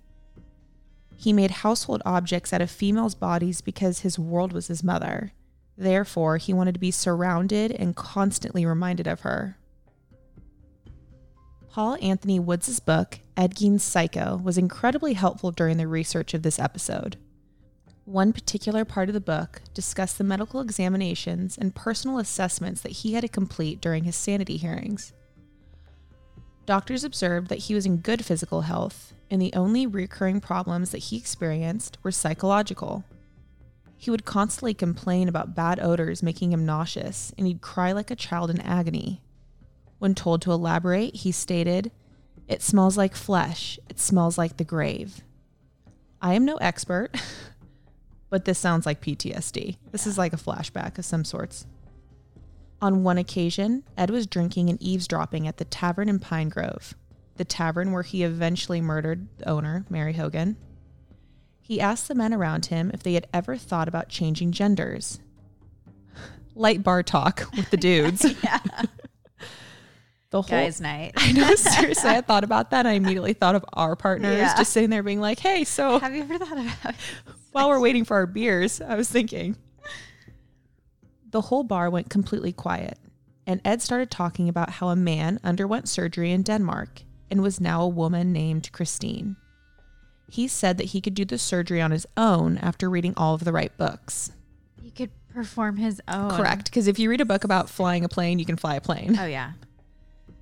[1.15, 5.31] He made household objects out of females' bodies because his world was his mother.
[5.77, 9.57] Therefore, he wanted to be surrounded and constantly reminded of her.
[11.69, 16.59] Paul Anthony Woods' book, Ed Gein's Psycho, was incredibly helpful during the research of this
[16.59, 17.17] episode.
[18.05, 23.13] One particular part of the book discussed the medical examinations and personal assessments that he
[23.13, 25.11] had to complete during his sanity hearings.
[26.67, 30.99] Doctors observed that he was in good physical health, and the only recurring problems that
[30.99, 33.03] he experienced were psychological.
[33.97, 38.15] He would constantly complain about bad odors making him nauseous, and he'd cry like a
[38.15, 39.19] child in agony.
[39.97, 41.91] When told to elaborate, he stated,
[42.47, 43.79] It smells like flesh.
[43.89, 45.23] It smells like the grave.
[46.21, 47.15] I am no expert,
[48.35, 49.77] but this sounds like PTSD.
[49.93, 51.65] This is like a flashback of some sorts.
[52.81, 56.95] On one occasion, Ed was drinking and eavesdropping at the tavern in Pine Grove,
[57.37, 60.57] the tavern where he eventually murdered the owner, Mary Hogan.
[61.61, 65.21] He asked the men around him if they had ever thought about changing genders.
[66.55, 68.25] Light bar talk with the dudes.
[68.43, 68.59] yeah.
[70.31, 71.13] The whole Guys' night.
[71.15, 72.85] I know, seriously, I thought about that.
[72.85, 74.57] I immediately thought of our partners Yeah.
[74.57, 76.95] just sitting there being like, hey, so Have you ever thought about?
[77.55, 79.55] While we're waiting for our beers, I was thinking.
[81.31, 82.97] The whole bar went completely quiet,
[83.47, 87.81] and Ed started talking about how a man underwent surgery in Denmark and was now
[87.81, 89.37] a woman named Christine.
[90.29, 93.43] He said that he could do the surgery on his own after reading all of
[93.45, 94.31] the right books.
[94.81, 96.31] He could perform his own.
[96.31, 98.81] Correct, because if you read a book about flying a plane, you can fly a
[98.81, 99.17] plane.
[99.19, 99.53] Oh yeah,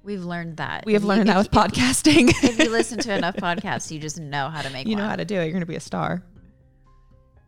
[0.04, 0.84] we've learned that.
[0.86, 2.30] We have If you- learned that if with podcasting.
[2.44, 4.88] If you listen to enough podcasts, you just know how to make.
[4.88, 5.10] you know one.
[5.10, 5.44] how to do it.
[5.44, 6.24] You're going to be a star.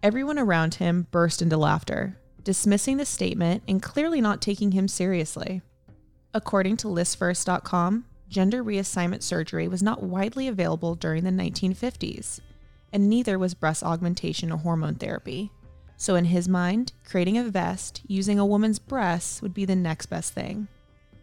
[0.06, 5.64] Everyone around him burst into laughter, dismissing the statement and clearly not taking him seriously.
[6.32, 12.40] According to listverse.com, gender reassignment surgery was not widely available during the 1950s,
[12.94, 15.50] and neither was breast augmentation or hormone therapy.
[15.98, 20.06] So, in his mind, creating a vest using a woman's breasts would be the next
[20.06, 20.68] best thing.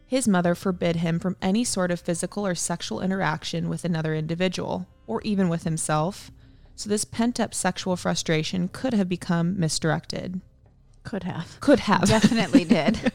[0.08, 4.88] His mother forbid him from any sort of physical or sexual interaction with another individual,
[5.06, 6.32] or even with himself,
[6.76, 10.40] so this pent up sexual frustration could have become misdirected.
[11.04, 11.58] Could have.
[11.60, 12.08] Could have.
[12.08, 13.12] Definitely did.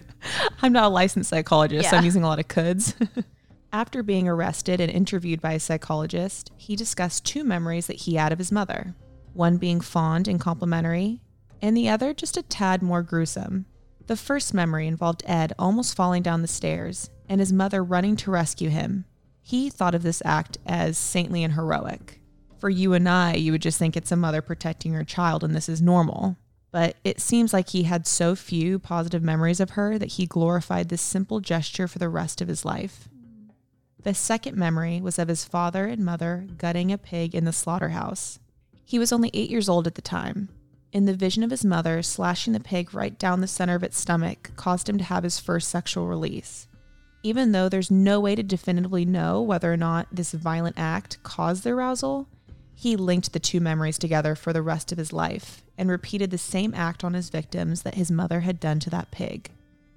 [0.62, 2.96] I'm not a licensed psychologist, so I'm using a lot of coulds.
[3.74, 8.32] After being arrested and interviewed by a psychologist, he discussed two memories that he had
[8.32, 8.96] of his mother
[9.34, 11.22] one being fond and complimentary,
[11.62, 13.68] and the other just a tad more gruesome.
[14.08, 18.32] The first memory involved Ed almost falling down the stairs and his mother running to
[18.32, 19.06] rescue him.
[19.44, 22.17] He thought of this act as saintly and heroic.
[22.60, 25.56] For you and I, you would just think it's a mother protecting her child and
[25.56, 26.38] this is normal.
[26.72, 30.90] But it seems like he had so few positive memories of her that he glorified
[30.90, 33.08] this simple gesture for the rest of his life.
[34.04, 38.40] The second memory was of his father and mother gutting a pig in the slaughterhouse.
[38.86, 40.50] He was only eight years old at the time,
[40.94, 44.00] In the vision of his mother slashing the pig right down the center of its
[44.00, 46.68] stomach caused him to have his first sexual release.
[47.24, 51.64] Even though there's no way to definitively know whether or not this violent act caused
[51.64, 52.28] the arousal,
[52.80, 56.38] he linked the two memories together for the rest of his life and repeated the
[56.38, 59.50] same act on his victims that his mother had done to that pig.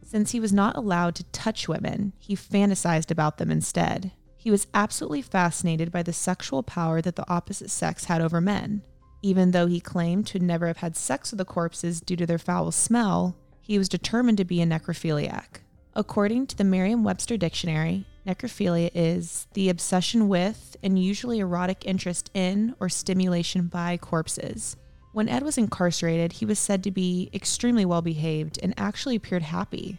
[0.03, 4.13] Since he was not allowed to touch women, he fantasized about them instead.
[4.35, 8.81] He was absolutely fascinated by the sexual power that the opposite sex had over men.
[9.21, 12.39] Even though he claimed to never have had sex with the corpses due to their
[12.39, 15.61] foul smell, he was determined to be a necrophiliac.
[15.95, 22.31] According to the Merriam Webster Dictionary, necrophilia is the obsession with and usually erotic interest
[22.35, 24.77] in or stimulation by corpses.
[25.13, 29.43] When Ed was incarcerated, he was said to be extremely well behaved and actually appeared
[29.43, 29.99] happy.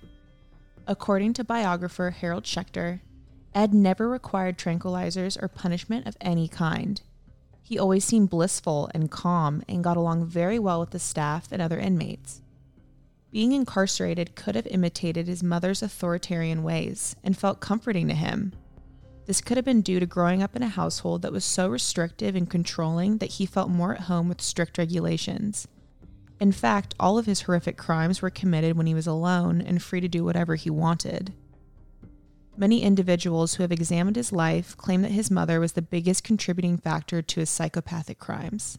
[0.87, 3.01] According to biographer Harold Schechter,
[3.53, 7.01] Ed never required tranquilizers or punishment of any kind.
[7.61, 11.61] He always seemed blissful and calm and got along very well with the staff and
[11.61, 12.41] other inmates.
[13.31, 18.51] Being incarcerated could have imitated his mother's authoritarian ways and felt comforting to him.
[19.25, 22.35] This could have been due to growing up in a household that was so restrictive
[22.35, 25.67] and controlling that he felt more at home with strict regulations.
[26.41, 30.01] In fact, all of his horrific crimes were committed when he was alone and free
[30.01, 31.33] to do whatever he wanted.
[32.57, 36.77] Many individuals who have examined his life claim that his mother was the biggest contributing
[36.77, 38.77] factor to his psychopathic crimes.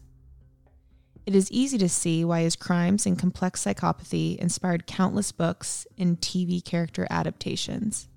[1.25, 6.19] It is easy to see why his crimes and complex psychopathy inspired countless books and
[6.19, 8.09] TV character adaptations.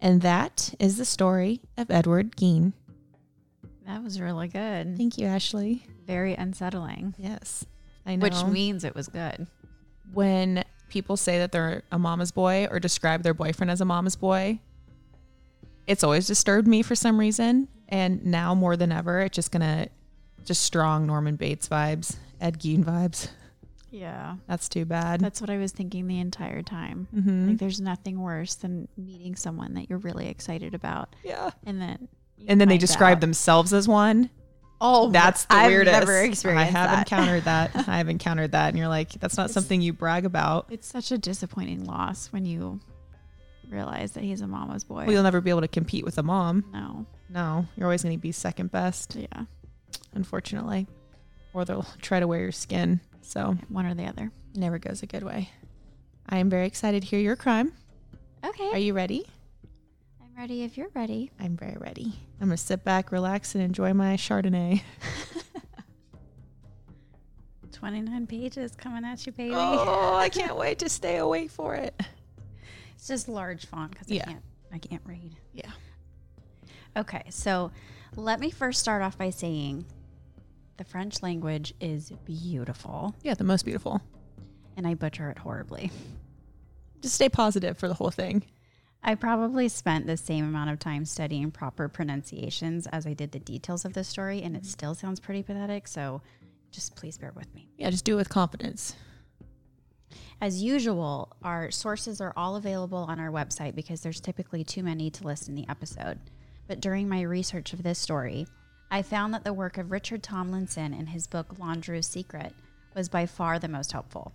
[0.00, 2.72] And that is the story of Edward Gein.
[3.86, 4.96] That was really good.
[4.96, 5.84] Thank you, Ashley.
[6.06, 7.14] Very unsettling.
[7.18, 7.64] Yes,
[8.04, 8.24] I know.
[8.24, 9.46] Which means it was good.
[10.12, 14.16] when people say that they're a mama's boy or describe their boyfriend as a mama's
[14.16, 14.58] boy,
[15.86, 17.68] it's always disturbed me for some reason.
[17.88, 19.88] And now more than ever, it's just gonna
[20.44, 23.28] just strong Norman Bates vibes, Ed Gein vibes.
[23.90, 24.36] Yeah.
[24.46, 25.20] That's too bad.
[25.20, 27.08] That's what I was thinking the entire time.
[27.14, 27.48] Mhm.
[27.48, 31.50] Like there's nothing worse than meeting someone that you're really excited about yeah.
[31.66, 32.08] and then
[32.46, 34.30] And then they describe out- themselves as one.
[34.80, 35.98] Oh, That's the I've weirdest.
[35.98, 36.98] never experienced I have that.
[37.12, 37.70] encountered that.
[37.88, 40.68] I have encountered that, and you're like, that's not It's- something you brag about.
[40.70, 42.80] It's such a disappointing loss when you
[43.68, 45.04] realize that he's a mama's boy.
[45.04, 46.64] Well, you'll never be able to compete with a mom.
[46.72, 47.06] no.
[47.32, 49.14] No, you're always going to be second best.
[49.16, 49.44] Yeah.
[50.14, 50.86] Unfortunately.
[51.52, 53.00] Or they'll try to wear your skin.
[53.22, 54.30] So One or the other.
[54.54, 55.50] never goes a good way.
[56.28, 57.72] I am very excited to hear your crime.
[58.44, 58.70] Okay.
[58.72, 59.26] Are you ready?
[60.22, 61.30] I'm ready if you're ready.
[61.40, 62.12] I'm very ready.
[62.40, 64.82] I'm going to sit back, relax, and enjoy my Chardonnay.
[67.72, 69.54] 29 pages coming at you, baby.
[69.54, 71.98] Oh, I can't wait to stay awake for it.
[72.94, 74.24] It's just large font because Yeah.
[74.26, 74.42] I can't
[74.72, 75.34] I can't read.
[75.52, 75.70] Yeah.
[76.96, 77.70] Okay, so
[78.16, 79.84] let me first start off by saying
[80.80, 84.00] the French language is beautiful Yeah, the most beautiful.
[84.78, 85.90] and I butcher it horribly.
[87.02, 88.44] Just stay positive for the whole thing.
[89.02, 93.38] I probably spent the same amount of time studying proper pronunciations as I did the
[93.40, 94.70] details of the story, and it mm-hmm.
[94.70, 95.86] still sounds pretty pathetic.
[95.86, 96.22] So
[96.70, 97.68] just please bear with me.
[97.76, 98.96] Yeah, just do it with confidence.
[100.40, 105.10] As usual, our sources are all available on our website because there's typically too many
[105.10, 106.18] to list in the episode.
[106.66, 108.46] But during my research of this story,
[108.90, 112.52] I found that the work of Richard Tomlinson in his book Landru's Secret
[112.94, 114.32] was by far the most helpful.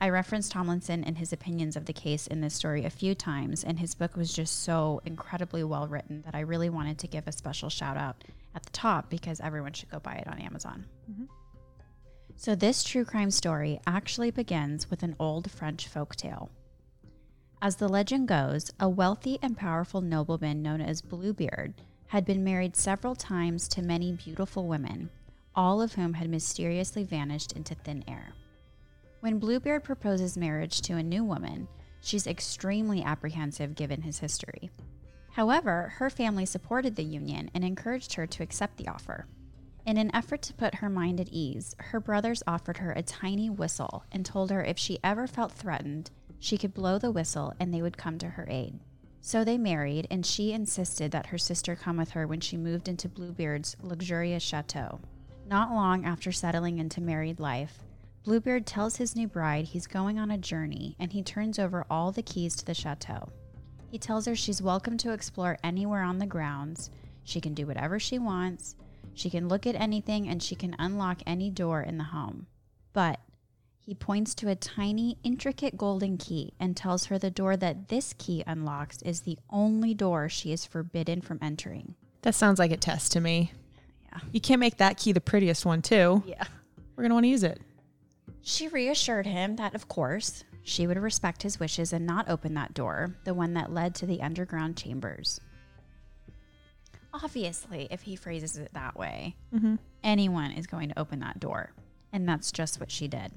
[0.00, 3.62] I referenced Tomlinson and his opinions of the case in this story a few times,
[3.62, 7.28] and his book was just so incredibly well written that I really wanted to give
[7.28, 10.84] a special shout out at the top because everyone should go buy it on Amazon.
[11.10, 11.24] Mm-hmm.
[12.36, 16.50] So, this true crime story actually begins with an old French folk tale.
[17.60, 21.74] As the legend goes, a wealthy and powerful nobleman known as Bluebeard
[22.08, 25.10] had been married several times to many beautiful women,
[25.54, 28.32] all of whom had mysteriously vanished into thin air.
[29.20, 31.68] When Bluebeard proposes marriage to a new woman,
[32.00, 34.70] she's extremely apprehensive given his history.
[35.32, 39.26] However, her family supported the union and encouraged her to accept the offer.
[39.84, 43.50] In an effort to put her mind at ease, her brothers offered her a tiny
[43.50, 47.72] whistle and told her if she ever felt threatened, she could blow the whistle and
[47.72, 48.78] they would come to her aid.
[49.20, 52.88] So they married, and she insisted that her sister come with her when she moved
[52.88, 55.00] into Bluebeard's luxurious chateau.
[55.46, 57.84] Not long after settling into married life,
[58.24, 62.12] Bluebeard tells his new bride he's going on a journey and he turns over all
[62.12, 63.30] the keys to the chateau.
[63.90, 66.90] He tells her she's welcome to explore anywhere on the grounds,
[67.24, 68.76] she can do whatever she wants,
[69.14, 72.46] she can look at anything, and she can unlock any door in the home.
[72.92, 73.18] But
[73.88, 78.14] he points to a tiny, intricate golden key and tells her the door that this
[78.18, 81.94] key unlocks is the only door she is forbidden from entering.
[82.20, 83.50] That sounds like a test to me.
[84.12, 84.18] Yeah.
[84.30, 86.22] You can't make that key the prettiest one, too.
[86.26, 86.44] Yeah.
[86.96, 87.62] We're going to want to use it.
[88.42, 92.74] She reassured him that, of course, she would respect his wishes and not open that
[92.74, 95.40] door, the one that led to the underground chambers.
[97.14, 99.76] Obviously, if he phrases it that way, Mm-hmm.
[100.04, 101.72] anyone is going to open that door.
[102.12, 103.32] And that's just what she did.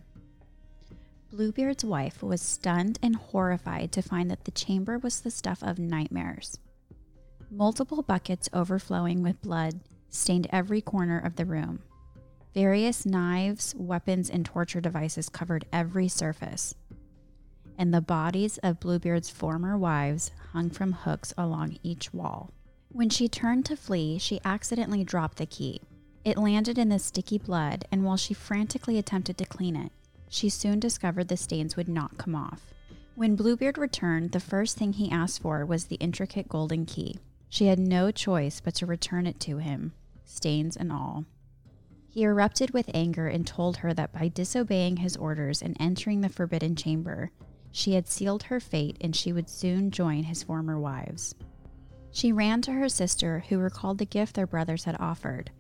[1.32, 5.80] Bluebeard's wife was stunned and horrified to find that the chamber was the stuff of
[5.80, 6.60] nightmares.
[7.50, 11.80] Multiple buckets overflowing with blood stained every corner of the room.
[12.54, 16.76] Various knives, weapons, and torture devices covered every surface.
[17.78, 22.52] And the bodies of Bluebeard's former wives hung from hooks along each wall.
[22.90, 25.80] When she turned to flee, she accidentally dropped the key.
[26.26, 29.94] It landed in the sticky blood, and while she frantically attempted to clean it,
[30.32, 32.74] she soon discovered the stains would not come off.
[33.16, 37.20] When Bluebeard returned, the first thing he asked for was the intricate golden key.
[37.50, 39.92] She had no choice but to return it to him,
[40.24, 41.26] stains and all.
[42.10, 46.30] He erupted with anger and told her that by disobeying his orders and entering the
[46.30, 47.32] forbidden chamber,
[47.74, 51.36] she had sealed her fate and she would soon join his former wives.
[52.12, 55.52] She ran to her sister, who recalled the gift their brothers had offered.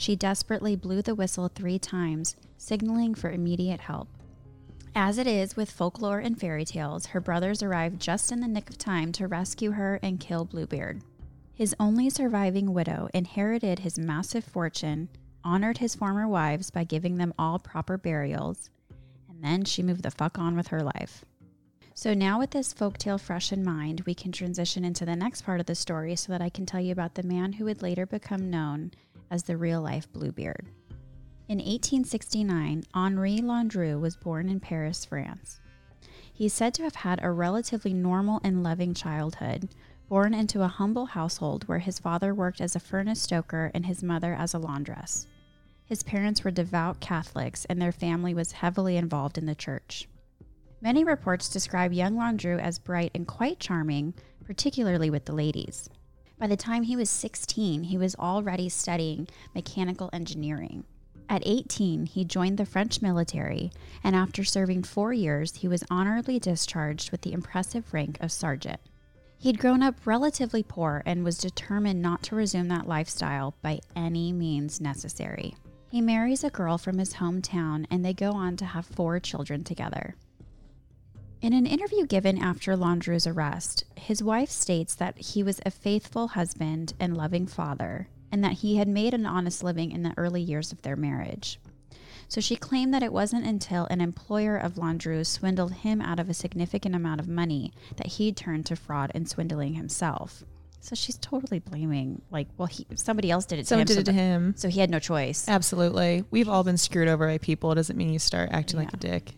[0.00, 4.08] She desperately blew the whistle three times, signaling for immediate help.
[4.94, 8.70] As it is with folklore and fairy tales, her brothers arrived just in the nick
[8.70, 11.02] of time to rescue her and kill Bluebeard.
[11.52, 15.10] His only surviving widow inherited his massive fortune,
[15.44, 18.70] honored his former wives by giving them all proper burials,
[19.28, 21.26] and then she moved the fuck on with her life.
[21.92, 25.60] So now, with this folktale fresh in mind, we can transition into the next part
[25.60, 28.06] of the story so that I can tell you about the man who would later
[28.06, 28.92] become known
[29.30, 30.66] as the real life Bluebeard.
[31.48, 35.60] In 1869, Henri Landru was born in Paris, France.
[36.32, 39.68] He is said to have had a relatively normal and loving childhood,
[40.08, 44.02] born into a humble household where his father worked as a furnace stoker and his
[44.02, 45.26] mother as a laundress.
[45.84, 50.08] His parents were devout Catholics, and their family was heavily involved in the church.
[50.80, 54.14] Many reports describe young Landru as bright and quite charming,
[54.44, 55.90] particularly with the ladies.
[56.40, 60.84] By the time he was 16, he was already studying mechanical engineering.
[61.28, 63.70] At 18, he joined the French military,
[64.02, 68.80] and after serving four years, he was honorably discharged with the impressive rank of sergeant.
[69.36, 74.32] He'd grown up relatively poor and was determined not to resume that lifestyle by any
[74.32, 75.54] means necessary.
[75.90, 79.62] He marries a girl from his hometown, and they go on to have four children
[79.62, 80.16] together.
[81.42, 86.28] In an interview given after Landru's arrest, his wife states that he was a faithful
[86.28, 90.42] husband and loving father, and that he had made an honest living in the early
[90.42, 91.58] years of their marriage.
[92.28, 96.28] So she claimed that it wasn't until an employer of Landru swindled him out of
[96.28, 100.44] a significant amount of money that he turned to fraud and swindling himself.
[100.80, 103.86] So she's totally blaming, like, well, he, somebody else did it to Someone him.
[103.86, 104.54] did so it to him.
[104.58, 105.48] So he had no choice.
[105.48, 106.24] Absolutely.
[106.30, 107.72] We've all been screwed over by people.
[107.72, 109.32] It doesn't mean you start acting like a dick.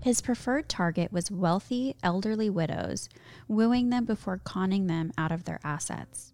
[0.00, 3.08] His preferred target was wealthy, elderly widows,
[3.48, 6.32] wooing them before conning them out of their assets.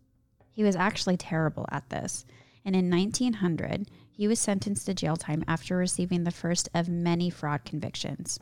[0.53, 2.27] He was actually terrible at this,
[2.65, 7.31] and in 1900, he was sentenced to jail time after receiving the first of many
[7.31, 8.39] fraud convictions.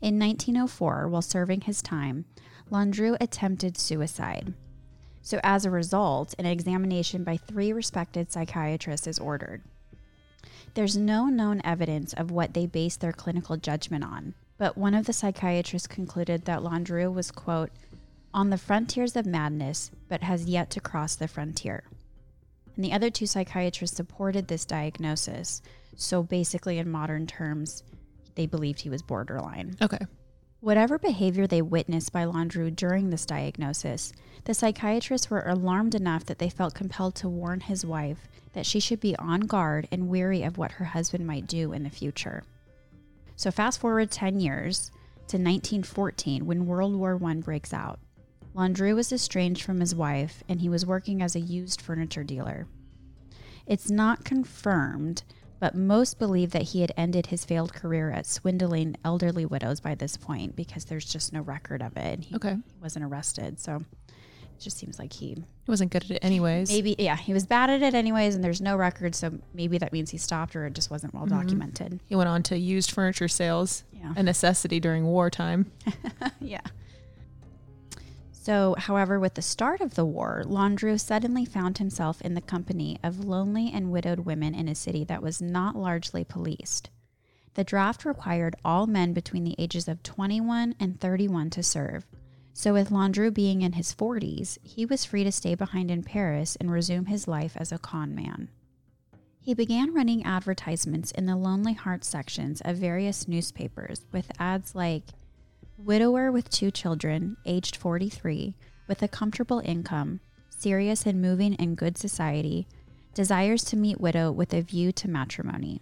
[0.00, 2.24] In 1904, while serving his time,
[2.70, 4.54] Landru attempted suicide.
[5.22, 9.62] So, as a result, an examination by three respected psychiatrists is ordered.
[10.74, 15.06] There's no known evidence of what they based their clinical judgment on, but one of
[15.06, 17.70] the psychiatrists concluded that Landru was, quote,
[18.32, 21.84] on the frontiers of madness, but has yet to cross the frontier.
[22.76, 25.62] And the other two psychiatrists supported this diagnosis.
[25.96, 27.84] So basically, in modern terms,
[28.34, 29.76] they believed he was borderline.
[29.80, 30.04] Okay.
[30.60, 34.12] Whatever behavior they witnessed by Landru during this diagnosis,
[34.44, 38.80] the psychiatrists were alarmed enough that they felt compelled to warn his wife that she
[38.80, 42.44] should be on guard and weary of what her husband might do in the future.
[43.36, 44.90] So, fast forward 10 years
[45.28, 47.98] to 1914 when World War I breaks out.
[48.54, 52.66] Landru was estranged from his wife and he was working as a used furniture dealer.
[53.66, 55.24] It's not confirmed,
[55.58, 59.94] but most believe that he had ended his failed career at swindling elderly widows by
[59.96, 62.00] this point because there's just no record of it.
[62.14, 62.54] And he, Okay.
[62.54, 63.58] he wasn't arrested.
[63.58, 63.82] So
[64.56, 66.70] it just seems like he He wasn't good at it anyways.
[66.70, 69.14] maybe, yeah, he was bad at it anyways, and there's no record.
[69.14, 71.40] So maybe that means he stopped or it just wasn't well mm-hmm.
[71.40, 72.00] documented.
[72.06, 74.12] He went on to used furniture sales, Yeah.
[74.16, 75.70] a necessity during wartime.
[76.40, 76.60] yeah.
[78.32, 82.98] So, however, with the start of the war, Landru suddenly found himself in the company
[83.02, 86.90] of lonely and widowed women in a city that was not largely policed.
[87.54, 92.04] The draft required all men between the ages of 21 and 31 to serve.
[92.56, 96.56] So, with Landru being in his 40s, he was free to stay behind in Paris
[96.60, 98.48] and resume his life as a con man.
[99.40, 105.02] He began running advertisements in the Lonely Hearts sections of various newspapers with ads like
[105.76, 108.54] widower with two children, aged 43,
[108.86, 112.68] with a comfortable income, serious in moving in good society,
[113.14, 115.80] desires to meet widow with a view to matrimony.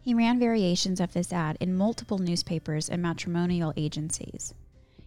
[0.00, 4.54] He ran variations of this ad in multiple newspapers and matrimonial agencies.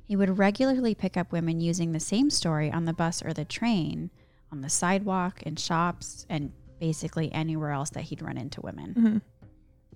[0.06, 3.46] He would regularly pick up women using the same story on the bus or the
[3.46, 4.10] train,
[4.52, 8.94] on the sidewalk, in shops, and basically anywhere else that he'd run into women.
[8.94, 9.22] Mhm.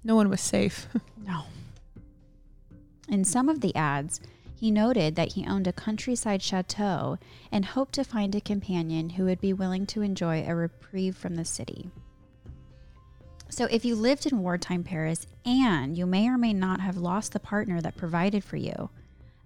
[0.04, 0.88] No one was safe.
[1.26, 1.44] No.
[3.10, 4.22] In some of the ads,
[4.56, 7.18] he noted that he owned a countryside chateau
[7.52, 11.36] and hoped to find a companion who would be willing to enjoy a reprieve from
[11.36, 11.92] the city.
[13.50, 17.34] So, if you lived in wartime Paris and you may or may not have lost
[17.34, 18.90] the partner that provided for you,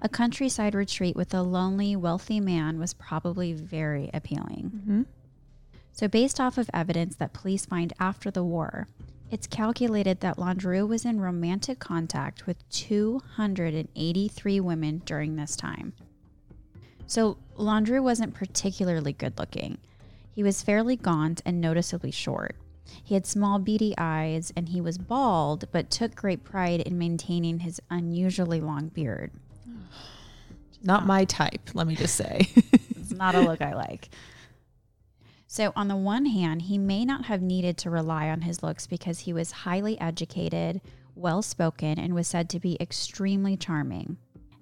[0.01, 4.71] a countryside retreat with a lonely, wealthy man was probably very appealing.
[4.75, 5.01] mm-hmm.
[5.93, 8.87] So, based off of evidence that police find after the war,
[9.29, 15.93] it's calculated that Landru was in romantic contact with 283 women during this time.
[17.07, 19.77] So, Landru wasn't particularly good looking.
[20.33, 22.55] He was fairly gaunt and noticeably short.
[23.03, 27.59] He had small, beady eyes, and he was bald, but took great pride in maintaining
[27.59, 29.31] his unusually long beard.
[30.83, 32.49] Not my type, let me just say.
[33.11, 34.09] It's not a look I like.
[35.45, 38.87] So, on the one hand, he may not have needed to rely on his looks
[38.87, 40.79] because he was highly educated,
[41.13, 44.15] well spoken, and was said to be extremely charming.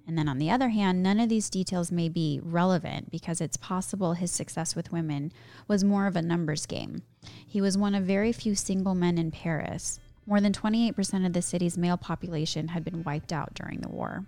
[0.08, 3.58] And then on the other hand, none of these details may be relevant because it's
[3.58, 5.32] possible his success with women
[5.68, 7.04] was more of a numbers game.
[7.46, 10.00] He was one of very few single men in Paris.
[10.26, 14.26] More than 28% of the city's male population had been wiped out during the war.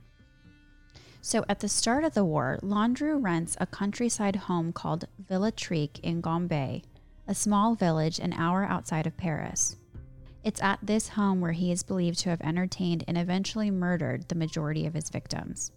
[1.22, 6.00] So at the start of the war, Landru rents a countryside home called Villa Tric
[6.00, 6.84] in Gambais,
[7.28, 9.78] a small village an hour outside of Paris.
[10.44, 14.36] It's at this home where he is believed to have entertained and eventually murdered the
[14.36, 15.72] majority of his victims.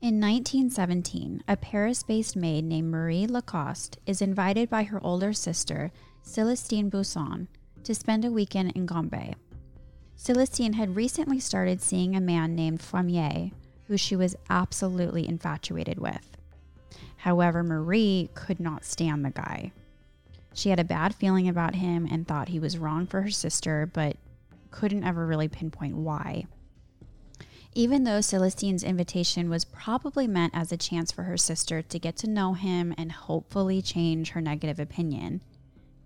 [0.00, 5.90] In 1917, a Paris based maid named Marie Lacoste is invited by her older sister,
[6.22, 7.48] Celestine Buisson,
[7.82, 9.34] to spend a weekend in Gambais.
[10.14, 13.50] Celestine had recently started seeing a man named Fremier,
[13.88, 16.36] who she was absolutely infatuated with.
[17.18, 19.72] However, Marie could not stand the guy.
[20.54, 23.90] She had a bad feeling about him and thought he was wrong for her sister,
[23.92, 24.16] but
[24.70, 26.46] couldn't ever really pinpoint why.
[27.74, 32.16] Even though Celestine's invitation was probably meant as a chance for her sister to get
[32.16, 35.42] to know him and hopefully change her negative opinion,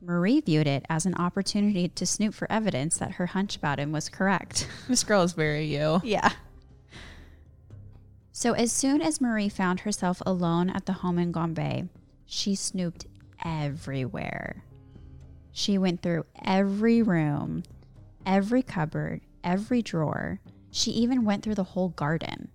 [0.00, 3.92] Marie viewed it as an opportunity to snoop for evidence that her hunch about him
[3.92, 4.68] was correct.
[4.88, 6.00] this girl is very you.
[6.04, 6.32] Yeah.
[8.42, 11.88] So as soon as Marie found herself alone at the home in Gambais,
[12.26, 13.06] she snooped
[13.44, 14.64] everywhere.
[15.52, 17.62] She went through every room,
[18.26, 20.40] every cupboard, every drawer.
[20.72, 22.48] She even went through the whole garden.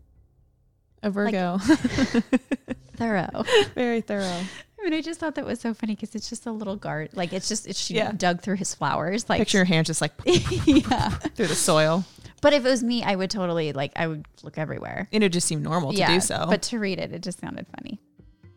[1.04, 1.58] A Virgo.
[2.98, 3.46] Thorough.
[3.74, 4.42] very thorough.
[4.80, 7.14] I mean, I just thought that was so funny because it's just a little garden.
[7.16, 8.12] Like it's just it's, she Yeah.
[8.12, 9.30] dug through his flowers.
[9.30, 11.10] Like Picture your hands just like yeah.
[11.10, 12.04] through the soil.
[12.42, 15.08] But if it was me, I would totally like I would look everywhere.
[15.12, 16.46] And it just seemed normal to do so.
[16.48, 18.00] But to read it, it just sounded funny.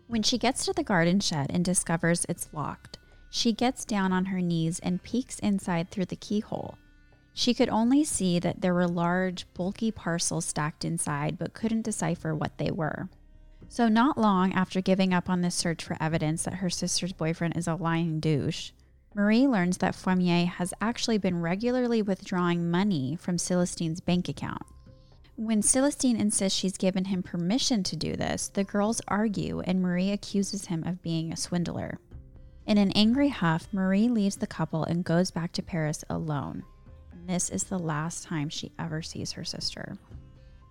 [0.07, 2.99] When she gets to the garden shed and discovers it's locked,
[3.31, 6.77] she gets down on her knees and peeks inside through the keyhole.
[7.33, 12.35] She could only see that there were large, bulky parcels stacked inside, but couldn't decipher
[12.35, 13.09] what they were.
[13.69, 17.57] So, not long after giving up on this search for evidence that her sister's boyfriend
[17.57, 18.73] is a lying douche,
[19.15, 24.63] Marie learns that Fournier has actually been regularly withdrawing money from Celestine's bank account.
[25.35, 30.13] When Celestine insists she's given him permission to do this, the girls argue and Marie
[30.13, 31.99] accuses him of being a swindler.
[32.67, 36.63] In an angry huff, Marie leaves the couple and goes back to Paris alone.
[37.27, 39.97] This is the last time she ever sees her sister.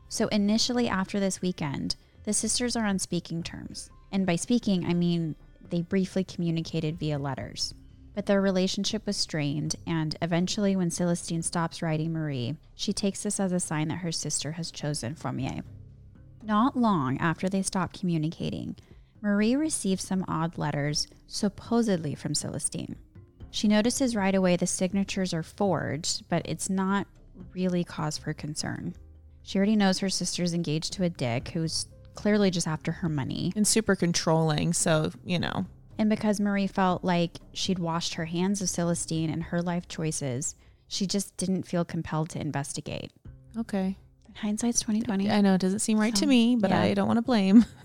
[0.07, 3.89] So, initially, after this weekend, the sisters are on speaking terms.
[4.11, 5.35] And by speaking, I mean
[5.69, 7.73] they briefly communicated via letters.
[8.19, 13.39] But their relationship was strained, and eventually, when Celestine stops writing Marie, she takes this
[13.39, 15.63] as a sign that her sister has chosen Fremier.
[16.43, 18.75] Not long after they stop communicating,
[19.21, 22.97] Marie receives some odd letters, supposedly from Celestine.
[23.51, 27.07] She notices right away the signatures are forged, but it's not
[27.53, 28.95] really cause for concern.
[29.43, 33.53] She already knows her sister's engaged to a dick who's clearly just after her money.
[33.55, 35.67] And super controlling, so, you know.
[35.99, 40.55] And because Marie felt like she'd washed her hands of Celestine and her life choices,
[40.87, 43.11] she just didn't feel compelled to investigate.
[43.57, 43.97] Okay.
[44.35, 45.29] Hindsight's 2020.
[45.29, 46.81] I know it doesn't seem right So, to me, but yeah.
[46.81, 47.65] I don't want to blame.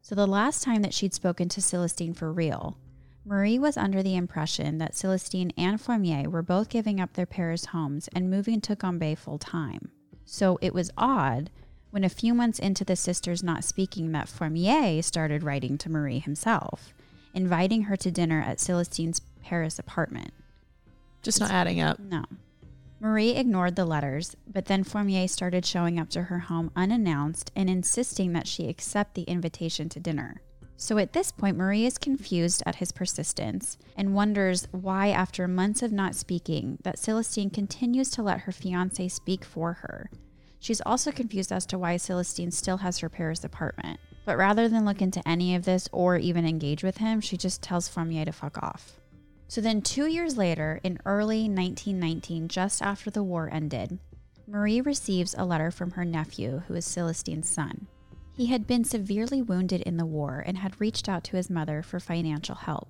[0.00, 2.78] So the last time that she'd spoken to Celestine for real,
[3.24, 7.64] Marie was under the impression that Celestine and Fremier were both giving up their Paris
[7.64, 9.90] homes and moving to Gambais full time.
[10.24, 11.50] So it was odd
[11.90, 16.20] when a few months into the sisters not speaking that Fremier started writing to Marie
[16.20, 16.94] himself,
[17.36, 20.32] inviting her to dinner at Celestine's Paris apartment.
[21.22, 22.00] Just not adding up.
[22.00, 22.24] No.
[22.98, 27.68] Marie ignored the letters, but then Fournier started showing up to her home unannounced and
[27.68, 30.40] insisting that she accept the invitation to dinner.
[30.78, 35.82] So at this point, Marie is confused at his persistence and wonders why, after months
[35.82, 40.10] of not speaking, that Celestine continues to let her fiance speak for her.
[40.58, 44.00] She's also confused as to why Celestine still has her Paris apartment.
[44.26, 47.62] But rather than look into any of this or even engage with him, she just
[47.62, 49.00] tells Fournier to fuck off.
[49.48, 54.00] So then, two years later, in early 1919, just after the war ended,
[54.48, 57.86] Marie receives a letter from her nephew, who is Celestine's son.
[58.32, 61.80] He had been severely wounded in the war and had reached out to his mother
[61.80, 62.88] for financial help.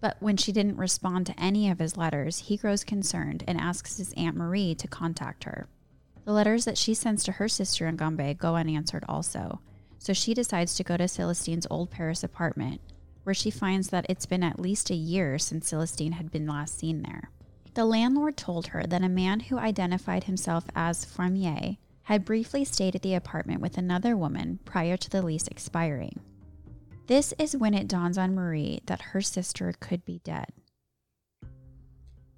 [0.00, 3.98] But when she didn't respond to any of his letters, he grows concerned and asks
[3.98, 5.68] his Aunt Marie to contact her.
[6.24, 9.60] The letters that she sends to her sister in Gambais go unanswered also,
[10.00, 12.80] so she decides to go to Celestine's old Paris apartment,
[13.22, 16.78] where she finds that it's been at least a year since Celestine had been last
[16.78, 17.30] seen there.
[17.74, 22.96] The landlord told her that a man who identified himself as Fremier had briefly stayed
[22.96, 26.18] at the apartment with another woman prior to the lease expiring.
[27.06, 30.46] This is when it dawns on Marie that her sister could be dead.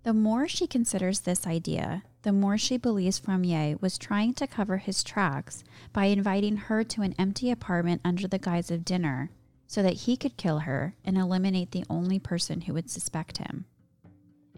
[0.02, 4.78] The more she considers this idea, the more she believes Fremier was trying to cover
[4.78, 9.30] his tracks by inviting her to an empty apartment under the guise of dinner
[9.66, 13.64] so that he could kill her and eliminate the only person who would suspect him.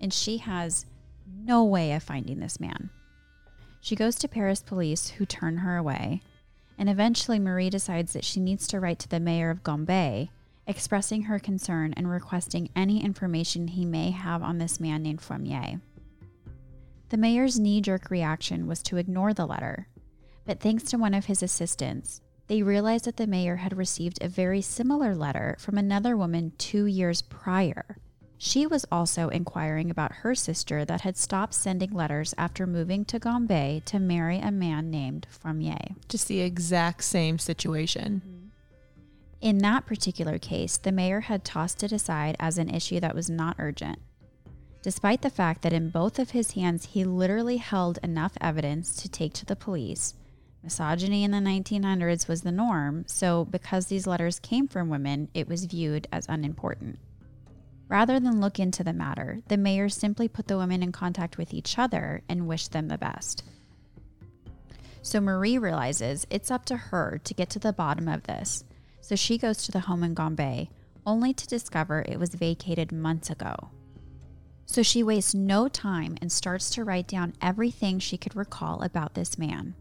[0.00, 0.86] And she has
[1.26, 2.90] no way of finding this man.
[3.80, 6.22] She goes to Paris police, who turn her away,
[6.78, 10.30] and eventually Marie decides that she needs to write to the mayor of Gambais,
[10.66, 15.80] expressing her concern and requesting any information he may have on this man named Fremier.
[17.14, 19.86] The mayor's knee jerk reaction was to ignore the letter,
[20.44, 24.26] but thanks to one of his assistants, they realized that the mayor had received a
[24.26, 27.98] very similar letter from another woman two years prior.
[28.36, 33.20] She was also inquiring about her sister that had stopped sending letters after moving to
[33.20, 35.94] Gambais to marry a man named Fremier.
[36.08, 38.50] Just the exact same situation.
[39.40, 43.30] In that particular case, the mayor had tossed it aside as an issue that was
[43.30, 44.00] not urgent.
[44.84, 49.08] Despite the fact that in both of his hands he literally held enough evidence to
[49.08, 50.12] take to the police,
[50.62, 55.48] misogyny in the 1900s was the norm, so because these letters came from women, it
[55.48, 56.98] was viewed as unimportant.
[57.88, 61.54] Rather than look into the matter, the mayor simply put the women in contact with
[61.54, 63.42] each other and wished them the best.
[65.00, 68.64] So Marie realizes it's up to her to get to the bottom of this,
[69.00, 70.68] so she goes to the home in Gambais,
[71.06, 73.70] only to discover it was vacated months ago.
[74.66, 79.14] So she wastes no time and starts to write down everything she could recall about
[79.14, 79.74] this man.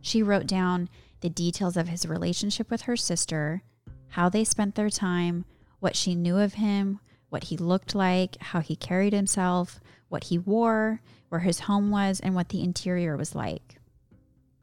[0.00, 0.88] She wrote down
[1.20, 3.62] the details of his relationship with her sister,
[4.10, 5.44] how they spent their time,
[5.80, 10.38] what she knew of him, what he looked like, how he carried himself, what he
[10.38, 13.76] wore, where his home was, and what the interior was like.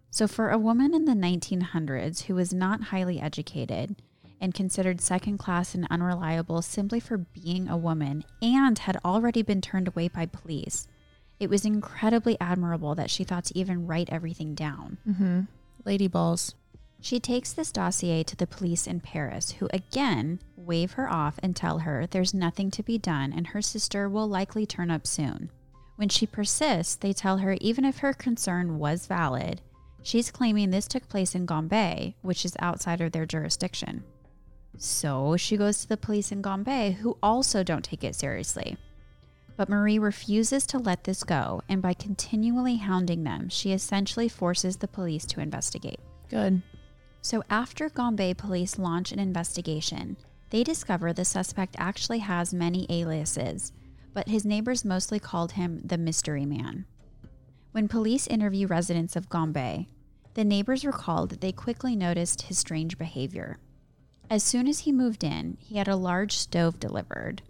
[0.10, 3.96] So, for a woman in the 1900s who was not highly educated
[4.44, 9.62] and considered second class and unreliable simply for being a woman and had already been
[9.62, 10.86] turned away by police,
[11.40, 14.98] it was incredibly admirable that she thought to even write everything down.
[15.08, 15.42] Mm-hmm.
[15.86, 16.56] Lady balls.
[17.00, 21.56] She takes this dossier to the police in Paris, who again wave her off and
[21.56, 25.52] tell her there's nothing to be done and her sister will likely turn up soon.
[25.96, 29.62] When she persists, they tell her even if her concern was valid,
[30.04, 34.04] She's claiming this took place in Gambais, which is outside of their jurisdiction.
[34.78, 38.78] So she goes to the police in Gambais, who also don't take it seriously.
[39.56, 44.78] But Marie refuses to let this go, and by continually hounding them, she essentially forces
[44.78, 46.00] the police to investigate.
[46.30, 46.62] Good.
[47.22, 50.18] So after Gambais police launch an investigation,
[50.50, 53.72] they discover the suspect actually has many aliases,
[54.14, 56.86] but his neighbors mostly called him the Mystery Man.
[57.72, 59.88] When police interview residents of Gambais,
[60.34, 63.58] the neighbors recalled that they quickly noticed his strange behavior.
[64.34, 67.44] As soon as he moved in, he had a large stove delivered.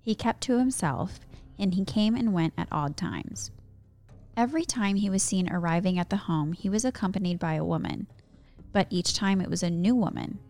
[0.00, 1.20] He kept to himself
[1.60, 3.52] and he came and went at odd times.
[4.36, 8.08] Every time he was seen arriving at the home, he was accompanied by a woman,
[8.72, 10.40] but each time it was a new woman.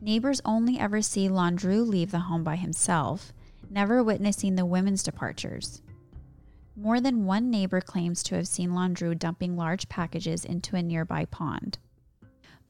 [0.00, 3.32] Neighbors only ever see Landru leave the home by himself,
[3.70, 5.82] never witnessing the women's departures.
[6.74, 11.26] More than one neighbor claims to have seen Landru dumping large packages into a nearby
[11.26, 11.78] pond.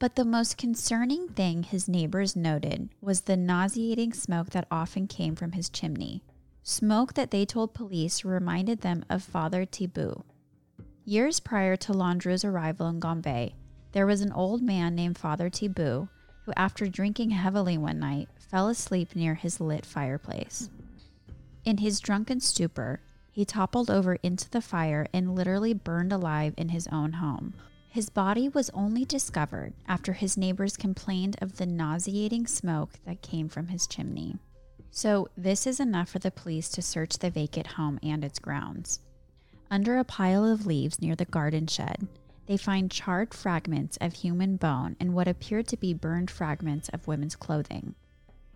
[0.03, 5.33] But the most concerning thing his neighbors noted was the nauseating smoke that often came
[5.33, 6.21] from his chimney.
[6.61, 10.25] Smoke that they told police reminded them of Father Thibault.
[11.05, 13.53] Years prior to Landru's arrival in Gambais,
[13.93, 16.09] there was an old man named Father Thibault
[16.45, 20.69] who, after drinking heavily one night, fell asleep near his lit fireplace.
[21.63, 22.99] In his drunken stupor,
[23.31, 27.53] he toppled over into the fire and literally burned alive in his own home.
[27.93, 33.47] His body was only discovered after his neighbors complained of the nauseating smoke that came
[33.47, 34.39] from his chimney.
[34.89, 38.99] So, this is enough for the police to search the vacant home and its grounds.
[39.69, 42.07] Under a pile of leaves near the garden shed,
[42.47, 47.07] they find charred fragments of human bone and what appear to be burned fragments of
[47.07, 47.93] women's clothing.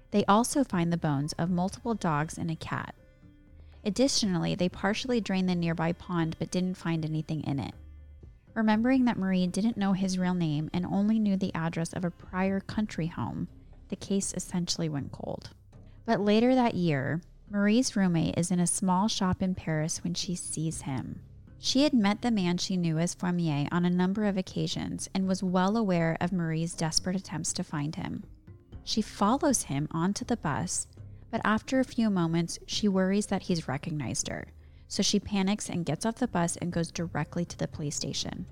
[0.10, 2.96] They also find the bones of multiple dogs and a cat.
[3.86, 7.76] Additionally, they partially drained the nearby pond but didn't find anything in it.
[8.58, 12.10] Remembering that Marie didn't know his real name and only knew the address of a
[12.10, 13.48] prior country home,
[13.90, 15.52] the case essentially went cold.
[16.08, 20.34] But later that year, Marie's roommate is in a small shop in Paris when she
[20.34, 21.22] sees him.
[21.60, 25.28] She had met the man she knew as Fumier on a number of occasions and
[25.28, 28.24] was well aware of Marie's desperate attempts to find him.
[28.84, 30.88] She follows him onto the bus,
[31.30, 34.48] but after a few moments, she worries that he's recognized her.
[34.88, 38.46] So she panics and gets off the bus and goes directly to the police station.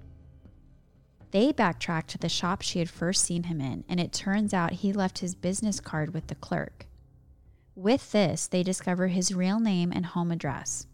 [1.32, 4.72] They backtrack to the shop she had first seen him in, and it turns out
[4.72, 6.88] he left his business card with the clerk.
[7.76, 10.88] With this, they discover his real name and home address.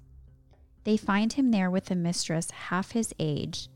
[0.84, 3.70] They find him there with a mistress half his age.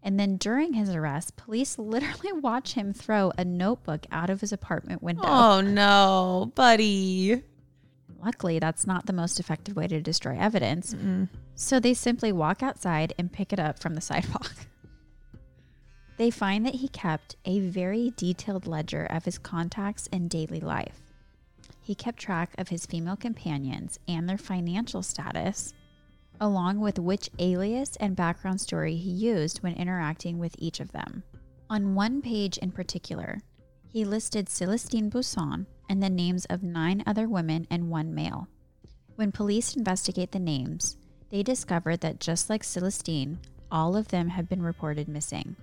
[0.00, 4.52] And then during his arrest, police literally watch him throw a notebook out of his
[4.52, 5.24] apartment window.
[5.26, 7.42] Oh no, buddy.
[8.24, 10.94] Luckily, that's not the most effective way to destroy evidence.
[10.94, 11.28] Mm-mm.
[11.54, 14.52] So they simply walk outside and pick it up from the sidewalk.
[16.18, 21.00] They find that he kept a very detailed ledger of his contacts and daily life.
[21.80, 25.74] He kept track of his female companions and their financial status,
[26.40, 31.24] along with which alias and background story he used when interacting with each of them.
[31.68, 33.40] On one page in particular,
[33.88, 38.48] he listed Celestine Buisson and the names of nine other women and one male.
[39.16, 40.96] When police investigate the names,
[41.28, 43.38] they discovered that just like Celestine,
[43.70, 45.54] all of them had been reported missing.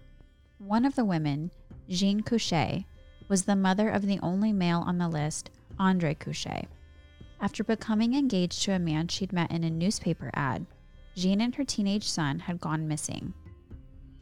[0.59, 1.49] One of the women,
[1.89, 2.85] Jean Cuchet,
[3.27, 5.49] was the mother of the only male on the list
[5.79, 6.67] Andre Cuchet.
[7.41, 10.67] After becoming engaged to a man she'd met in a newspaper ad,
[11.15, 13.33] Jean and her teenage son had gone missing.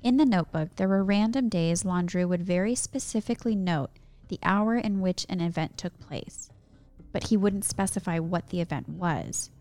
[0.04, 3.92] In the notebook, there were random days Landru would very specifically note
[4.28, 6.50] the hour in which an event took place,
[7.12, 9.52] but he wouldn't specify what the event was.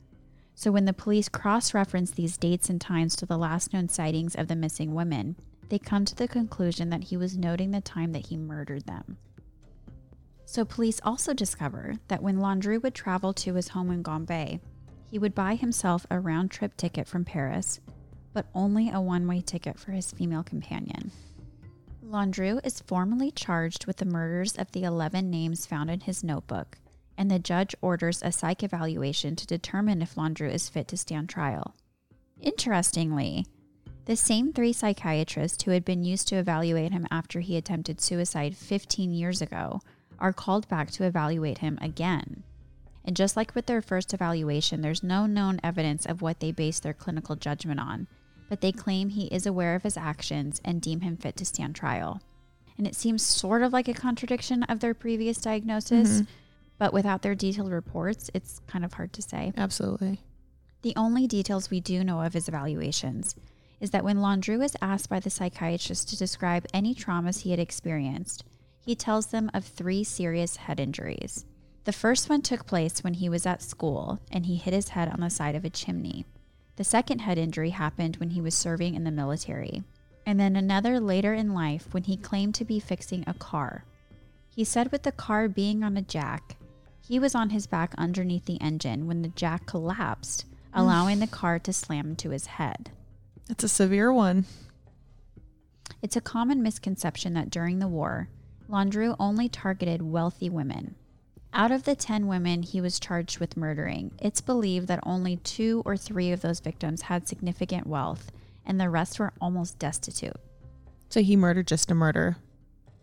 [0.54, 4.34] So when the police cross reference these dates and times to the last known sightings
[4.34, 5.36] of the missing women,
[5.68, 9.18] they come to the conclusion that he was noting the time that he murdered them.
[10.46, 14.60] So, police also discover that when Landru would travel to his home in Gambais,
[15.10, 17.80] he would buy himself a round trip ticket from Paris,
[18.32, 21.10] but only a one way ticket for his female companion.
[22.06, 26.78] Landru is formally charged with the murders of the 11 names found in his notebook,
[27.18, 31.28] and the judge orders a psych evaluation to determine if Landru is fit to stand
[31.28, 31.74] trial.
[32.40, 33.44] Interestingly,
[34.04, 38.56] the same three psychiatrists who had been used to evaluate him after he attempted suicide
[38.56, 39.80] 15 years ago
[40.20, 42.44] are called back to evaluate him again.
[43.04, 46.78] And just like with their first evaluation, there's no known evidence of what they base
[46.78, 48.06] their clinical judgment on,
[48.48, 51.74] but they claim he is aware of his actions and deem him fit to stand
[51.74, 52.20] trial.
[52.78, 56.26] And it seems sort of like a contradiction of their previous diagnosis, Mhm.
[56.78, 59.52] but without their detailed reports, it's kind of hard to say.
[59.56, 60.20] Absolutely.
[60.82, 63.34] The only details we do know of his evaluations
[63.80, 67.58] is that when Landru is asked by the psychiatrist to describe any traumas he had
[67.58, 68.44] experienced,
[68.80, 71.44] he tells them of three serious head injuries.
[71.84, 75.08] The first one took place when he was at school and he hit his head
[75.08, 76.24] on the side of a chimney.
[76.76, 79.82] The second head injury happened when he was serving in the military,
[80.26, 83.84] and then another later in life when he claimed to be fixing a car.
[84.48, 86.56] He said, with the car being on a jack,
[87.00, 91.58] he was on his back underneath the engine when the jack collapsed, allowing the car
[91.60, 92.90] to slam into his head.
[93.48, 94.44] It's a severe one.
[96.02, 98.28] It's a common misconception that during the war,
[98.68, 100.96] Landru only targeted wealthy women.
[101.58, 105.82] Out of the 10 women he was charged with murdering, it's believed that only two
[105.86, 108.30] or three of those victims had significant wealth,
[108.66, 110.36] and the rest were almost destitute.
[111.08, 112.36] So he murdered just a murder.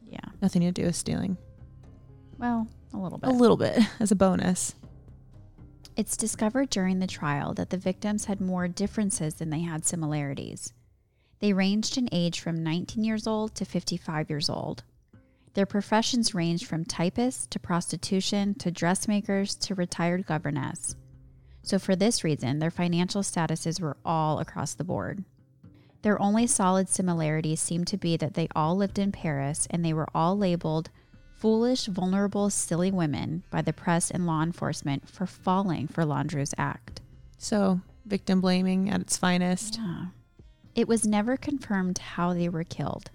[0.07, 0.19] Yeah.
[0.39, 1.35] Nothing to do with stealing.
[2.37, 3.31] Well, a little bit.
[3.31, 4.75] A little bit as a bonus.
[5.97, 10.73] It's discovered during the trial that the victims had more differences than they had similarities.
[11.39, 14.83] They ranged in age from 19 years old to 55 years old.
[15.53, 20.95] Their professions ranged from typists to prostitution to dressmakers to retired governess.
[21.61, 25.23] So, for this reason, their financial statuses were all across the board.
[26.01, 29.93] Their only solid similarities seemed to be that they all lived in Paris and they
[29.93, 30.89] were all labeled
[31.37, 37.01] foolish, vulnerable, silly women by the press and law enforcement for falling for Landru's act.
[37.37, 39.77] So, victim blaming at its finest.
[39.77, 40.05] Yeah.
[40.75, 43.11] It was never confirmed how they were killed,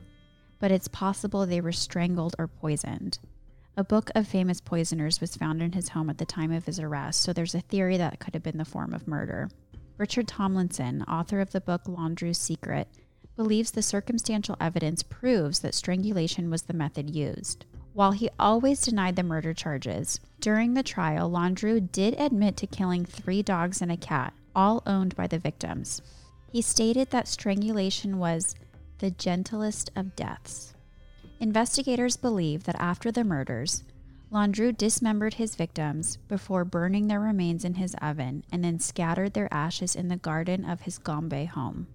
[0.59, 3.19] but it's possible they were strangled or poisoned.
[3.77, 6.81] A book of famous poisoners was found in his home at the time of his
[6.81, 9.49] arrest, so there's a theory that could have been the form of murder.
[9.99, 12.89] Richard Tomlinson, author of the book Landru's Secret,
[13.37, 17.67] believes the circumstantial evidence proves that strangulation was the method used.
[17.93, 23.05] While he always denied the murder charges, during the trial, Landru did admit to killing
[23.05, 26.03] three dogs and a cat, all owned by the victims.
[26.51, 28.55] He stated that strangulation was
[28.99, 30.75] the gentlest of deaths.
[31.41, 33.85] Investigators believe that after the murders,
[34.31, 39.53] Landru dismembered his victims before burning their remains in his oven and then scattered their
[39.53, 41.87] ashes in the garden of his Gambais home.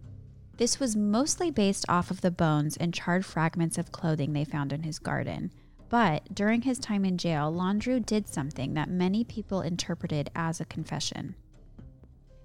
[0.58, 4.72] This was mostly based off of the bones and charred fragments of clothing they found
[4.72, 5.51] in his garden,
[5.89, 10.66] but during his time in jail, Landru did something that many people interpreted as a
[10.66, 11.36] confession.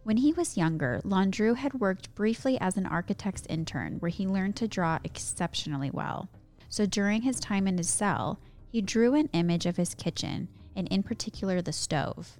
[0.05, 4.57] When he was younger, Landru had worked briefly as an architect's intern where he learned
[4.57, 6.29] to draw exceptionally well.
[6.69, 8.39] So during his time in his cell,
[8.71, 12.39] he drew an image of his kitchen, and in particular the stove.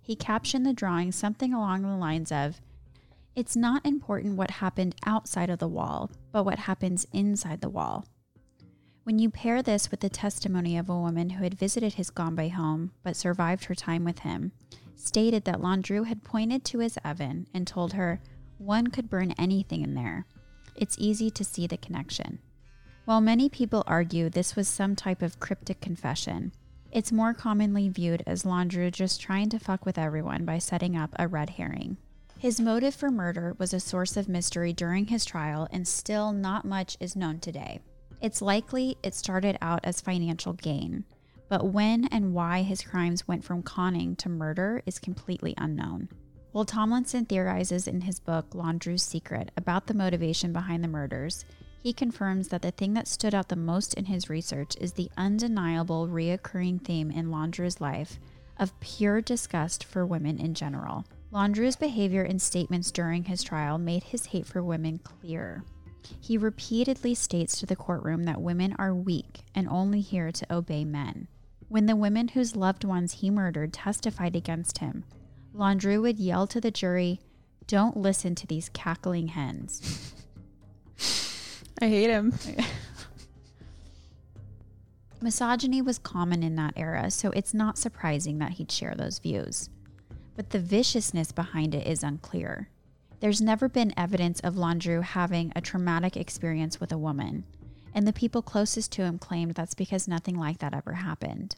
[0.00, 2.60] He captioned the drawing something along the lines of
[3.36, 8.06] It's not important what happened outside of the wall, but what happens inside the wall.
[9.04, 12.52] When you pair this with the testimony of a woman who had visited his Gambais
[12.52, 14.52] home but survived her time with him,
[15.00, 18.20] stated that Landru had pointed to his oven and told her,
[18.58, 20.26] one could burn anything in there.
[20.76, 22.38] It's easy to see the connection.
[23.06, 26.52] While many people argue this was some type of cryptic confession,
[26.92, 31.14] it's more commonly viewed as Landru just trying to fuck with everyone by setting up
[31.18, 31.96] a red herring.
[32.38, 36.64] His motive for murder was a source of mystery during his trial, and still not
[36.64, 37.80] much is known today.
[38.20, 41.04] It's likely it started out as financial gain,
[41.50, 46.08] but when and why his crimes went from conning to murder is completely unknown.
[46.52, 51.44] While Tomlinson theorizes in his book Landru's Secret about the motivation behind the murders,
[51.82, 55.10] he confirms that the thing that stood out the most in his research is the
[55.16, 58.20] undeniable reoccurring theme in Landru's life
[58.56, 61.04] of pure disgust for women in general.
[61.32, 65.64] Landru's behavior and statements during his trial made his hate for women clear.
[66.20, 70.84] He repeatedly states to the courtroom that women are weak and only here to obey
[70.84, 71.26] men.
[71.70, 75.04] When the women whose loved ones he murdered testified against him,
[75.54, 77.20] Landru would yell to the jury,
[77.68, 80.12] Don't listen to these cackling hens.
[81.80, 82.34] I hate him.
[85.20, 89.70] Misogyny was common in that era, so it's not surprising that he'd share those views.
[90.34, 92.68] But the viciousness behind it is unclear.
[93.20, 97.44] There's never been evidence of Landru having a traumatic experience with a woman,
[97.94, 101.56] and the people closest to him claimed that's because nothing like that ever happened.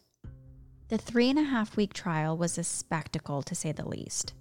[0.89, 4.35] The three and a half week trial was a spectacle, to say the least.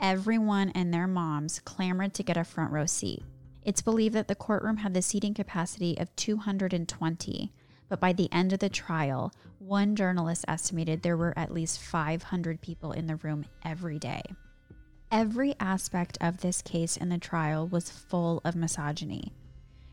[0.00, 3.22] Everyone and their moms clamored to get a front row seat.
[3.64, 7.52] It's believed that the courtroom had the seating capacity of 220,
[7.88, 12.60] but by the end of the trial, one journalist estimated there were at least 500
[12.60, 14.22] people in the room every day.
[15.10, 19.32] Every aspect of this case in the trial was full of misogyny.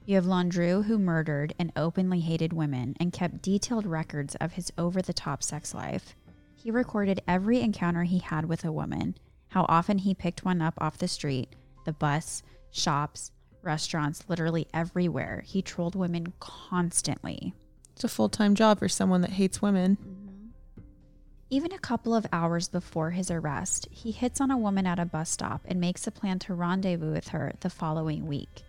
[0.08, 4.72] You have Landru, who murdered and openly hated women and kept detailed records of his
[4.78, 6.16] over the top sex life.
[6.54, 9.16] He recorded every encounter he had with a woman,
[9.48, 13.32] how often he picked one up off the street, the bus, shops,
[13.64, 15.42] restaurants, literally everywhere.
[15.44, 17.56] He trolled women constantly.
[17.94, 19.98] It's a full time job for someone that hates women.
[20.00, 20.84] Mm-hmm.
[21.50, 25.06] Even a couple of hours before his arrest, he hits on a woman at a
[25.06, 28.62] bus stop and makes a plan to rendezvous with her the following week.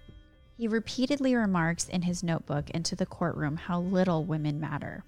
[0.56, 5.04] He repeatedly remarks in his notebook into the courtroom how little women matter.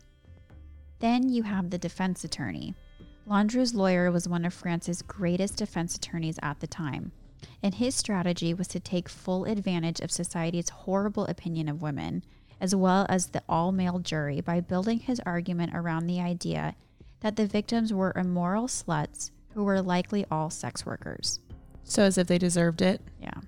[0.98, 2.74] Then you have the defense attorney.
[3.26, 7.12] Landru's lawyer was one of France's greatest defense attorneys at the time,
[7.62, 12.24] and his strategy was to take full advantage of society's horrible opinion of women,
[12.60, 16.74] as well as the all male jury, by building his argument around the idea
[17.20, 21.40] that the victims were immoral sluts who were likely all sex workers.
[21.84, 23.00] So, as if they deserved it.
[23.20, 23.40] Yeah.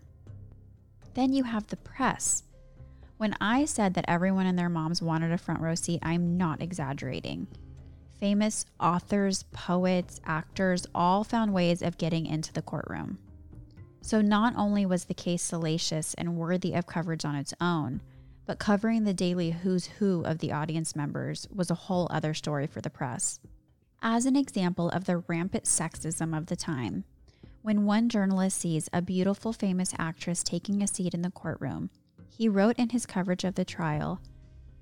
[1.20, 2.44] Then you have the press.
[3.18, 6.62] When I said that everyone and their moms wanted a front row seat, I'm not
[6.62, 7.46] exaggerating.
[8.18, 13.18] Famous authors, poets, actors all found ways of getting into the courtroom.
[14.00, 18.00] So, not only was the case salacious and worthy of coverage on its own,
[18.46, 22.66] but covering the daily who's who of the audience members was a whole other story
[22.66, 23.40] for the press.
[24.00, 27.04] As an example of the rampant sexism of the time,
[27.62, 31.90] when one journalist sees a beautiful famous actress taking a seat in the courtroom,
[32.28, 34.20] he wrote in his coverage of the trial,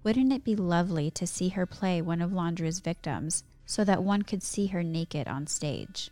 [0.05, 4.23] Wouldn't it be lovely to see her play one of Landru's victims so that one
[4.23, 6.11] could see her naked on stage?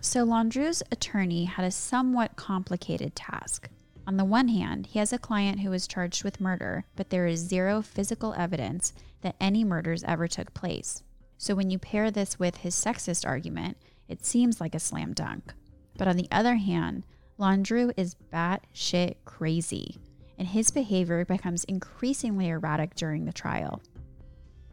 [0.00, 3.68] So Landru's attorney had a somewhat complicated task.
[4.04, 7.28] On the one hand, he has a client who is charged with murder, but there
[7.28, 11.04] is zero physical evidence that any murders ever took place.
[11.38, 13.76] So when you pair this with his sexist argument,
[14.12, 15.52] it seems like a slam dunk.
[15.96, 17.04] But on the other hand,
[17.38, 19.96] Landru is batshit crazy,
[20.38, 23.82] and his behavior becomes increasingly erratic during the trial.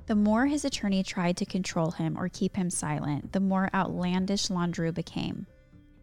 [0.06, 4.48] The more his attorney tried to control him or keep him silent, the more outlandish
[4.48, 5.46] Landru became.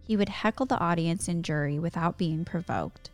[0.02, 3.10] He would heckle the audience and jury without being provoked.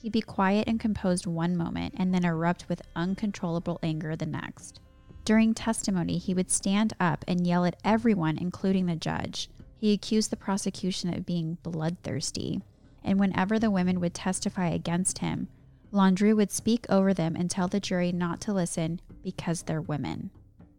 [0.00, 4.80] He'd be quiet and composed one moment and then erupt with uncontrollable anger the next.
[5.24, 9.50] During testimony, he would stand up and yell at everyone, including the judge.
[9.78, 12.62] He accused the prosecution of being bloodthirsty.
[13.04, 15.48] And whenever the women would testify against him,
[15.92, 20.30] Landru would speak over them and tell the jury not to listen because they're women.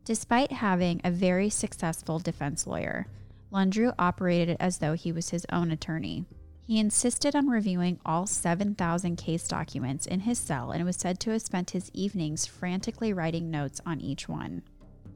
[0.03, 3.07] Despite having a very successful defense lawyer,
[3.51, 6.25] Landru operated as though he was his own attorney.
[6.65, 11.31] He insisted on reviewing all 7,000 case documents in his cell and was said to
[11.31, 14.63] have spent his evenings frantically writing notes on each one.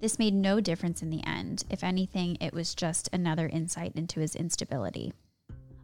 [0.02, 1.64] This made no difference in the end.
[1.70, 5.14] If anything, it was just another insight into his instability.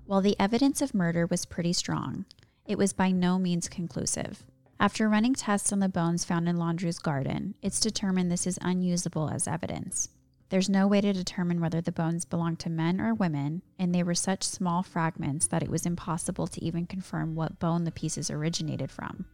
[0.08, 2.26] While the evidence of murder was pretty strong,
[2.66, 4.44] it was by no means conclusive.
[4.80, 9.30] After running tests on the bones found in Landru's garden, it's determined this is unusable
[9.30, 10.10] as evidence.
[10.50, 14.02] There's no way to determine whether the bones belonged to men or women, and they
[14.02, 18.32] were such small fragments that it was impossible to even confirm what bone the pieces
[18.32, 19.26] originated from.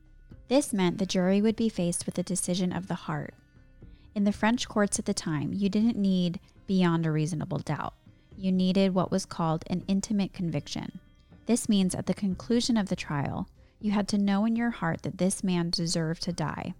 [0.49, 3.34] This meant the jury would be faced with a decision of the heart.
[4.16, 7.93] In the French courts at the time, you didn't need beyond a reasonable doubt.
[8.38, 10.99] You needed what was called an intimate conviction.
[11.45, 13.47] This means at the conclusion of the trial,
[13.80, 16.74] you had to know in your heart that this man deserved to die.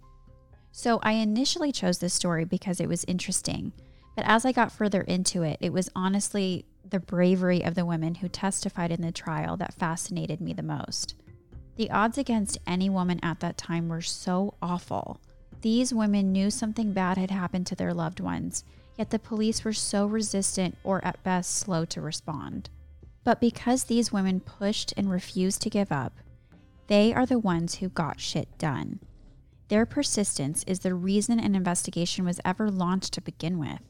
[0.72, 3.72] So I initially chose this story because it was interesting
[4.14, 8.16] but as I got further into it, it was honestly the bravery of the women
[8.16, 11.14] who testified in the trial that fascinated me the most.
[11.76, 15.20] The odds against any woman at that time were so awful.
[15.64, 18.64] These women knew something bad had happened to their loved ones,
[18.98, 22.68] yet the police were so resistant or at best slow to respond.
[23.24, 26.12] But because these women pushed and refused to give up,
[26.88, 29.00] they are the ones who got shit done.
[29.68, 33.80] Their persistence is the reason an investigation was ever launched to begin with.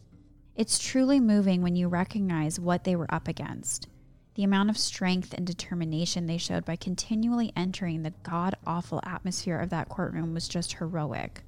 [0.55, 3.89] It's truly moving when you recognize what they were up against.
[4.37, 9.59] The amount of strength and determination they showed by continually entering the god awful atmosphere
[9.59, 11.43] of that courtroom was just heroic.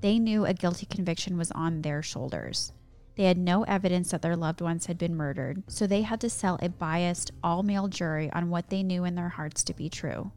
[0.00, 2.72] They knew a guilty conviction was on their shoulders.
[3.16, 6.30] They had no evidence that their loved ones had been murdered, so they had to
[6.30, 9.90] sell a biased, all male jury on what they knew in their hearts to be
[9.90, 10.32] true.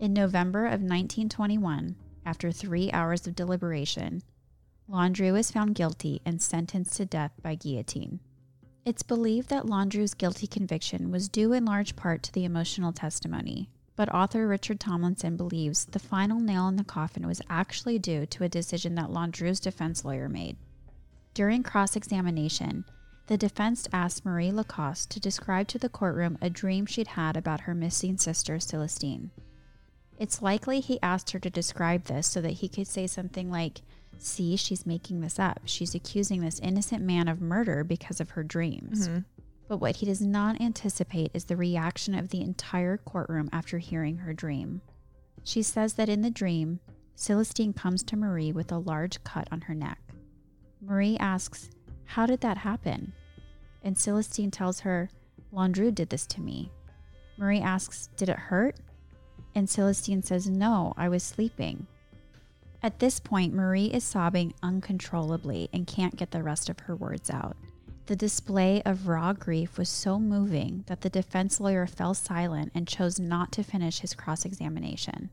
[0.00, 1.94] In November of 1921,
[2.24, 4.22] after three hours of deliberation,
[4.90, 8.20] Landru was found guilty and sentenced to death by guillotine.
[8.84, 13.70] It's believed that Landru's guilty conviction was due in large part to the emotional testimony,
[13.96, 18.44] but author Richard Tomlinson believes the final nail in the coffin was actually due to
[18.44, 20.56] a decision that Landru's defense lawyer made.
[21.34, 22.84] During cross examination,
[23.26, 27.62] the defense asked Marie Lacoste to describe to the courtroom a dream she'd had about
[27.62, 29.30] her missing sister, Celestine.
[30.18, 33.80] It's likely he asked her to describe this so that he could say something like,
[34.18, 35.60] See, she's making this up.
[35.64, 39.08] She's accusing this innocent man of murder because of her dreams.
[39.08, 39.18] Mm-hmm.
[39.68, 44.18] But what he does not anticipate is the reaction of the entire courtroom after hearing
[44.18, 44.80] her dream.
[45.42, 46.80] She says that in the dream,
[47.16, 49.98] Celestine comes to Marie with a large cut on her neck.
[50.80, 51.70] Marie asks,
[52.04, 53.12] How did that happen?
[53.82, 55.08] And Celestine tells her,
[55.52, 56.70] Landru did this to me.
[57.38, 58.76] Marie asks, Did it hurt?
[59.54, 61.86] And Celestine says, No, I was sleeping.
[62.82, 67.30] At this point, Marie is sobbing uncontrollably and can't get the rest of her words
[67.30, 67.56] out.
[68.06, 72.86] The display of raw grief was so moving that the defense lawyer fell silent and
[72.86, 75.28] chose not to finish his cross examination.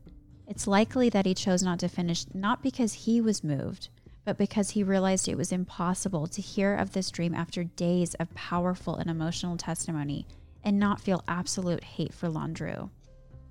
[0.48, 3.90] It's likely that he chose not to finish not because he was moved,
[4.24, 8.34] but because he realized it was impossible to hear of this dream after days of
[8.34, 10.26] powerful and emotional testimony
[10.64, 12.90] and not feel absolute hate for Landru.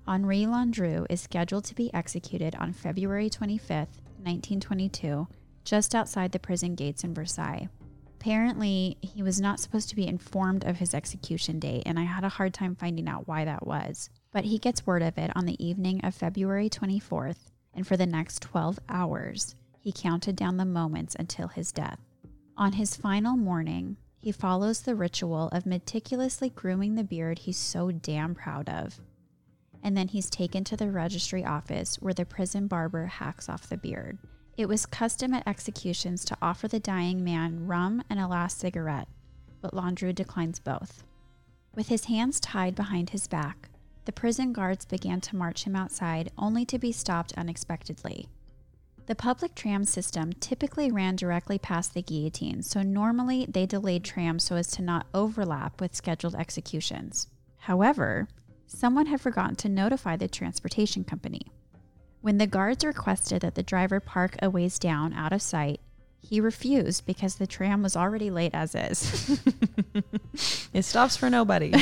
[0.06, 5.26] Henri Landru is scheduled to be executed on February 25, 1922,
[5.64, 7.70] just outside the prison gates in Versailles.
[8.24, 12.24] Apparently, he was not supposed to be informed of his execution date, and I had
[12.24, 14.08] a hard time finding out why that was.
[14.32, 18.06] But he gets word of it on the evening of February 24th, and for the
[18.06, 22.00] next 12 hours, he counted down the moments until his death.
[22.56, 27.90] On his final morning, he follows the ritual of meticulously grooming the beard he's so
[27.90, 28.98] damn proud of.
[29.82, 33.76] And then he's taken to the registry office where the prison barber hacks off the
[33.76, 34.16] beard.
[34.56, 39.08] It was custom at executions to offer the dying man rum and a last cigarette,
[39.60, 41.02] but Landru declines both.
[41.74, 43.68] With his hands tied behind his back,
[44.04, 48.28] the prison guards began to march him outside, only to be stopped unexpectedly.
[49.06, 54.44] The public tram system typically ran directly past the guillotine, so normally they delayed trams
[54.44, 57.26] so as to not overlap with scheduled executions.
[57.58, 58.28] However,
[58.66, 61.50] someone had forgotten to notify the transportation company.
[62.24, 65.78] When the guards requested that the driver park a ways down out of sight,
[66.22, 69.38] he refused because the tram was already late as is.
[70.72, 71.72] It stops for nobody.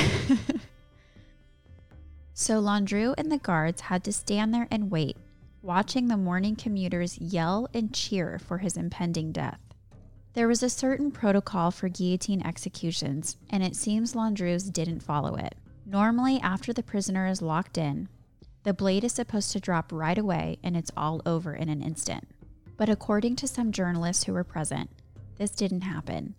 [2.34, 5.16] so Landru and the guards had to stand there and wait,
[5.62, 9.60] watching the morning commuters yell and cheer for his impending death.
[10.34, 15.54] There was a certain protocol for guillotine executions, and it seems Landru's didn't follow it.
[15.86, 18.08] Normally, after the prisoner is locked in,
[18.64, 22.28] the blade is supposed to drop right away and it's all over in an instant.
[22.76, 24.90] But according to some journalists who were present,
[25.36, 26.34] this didn't happen.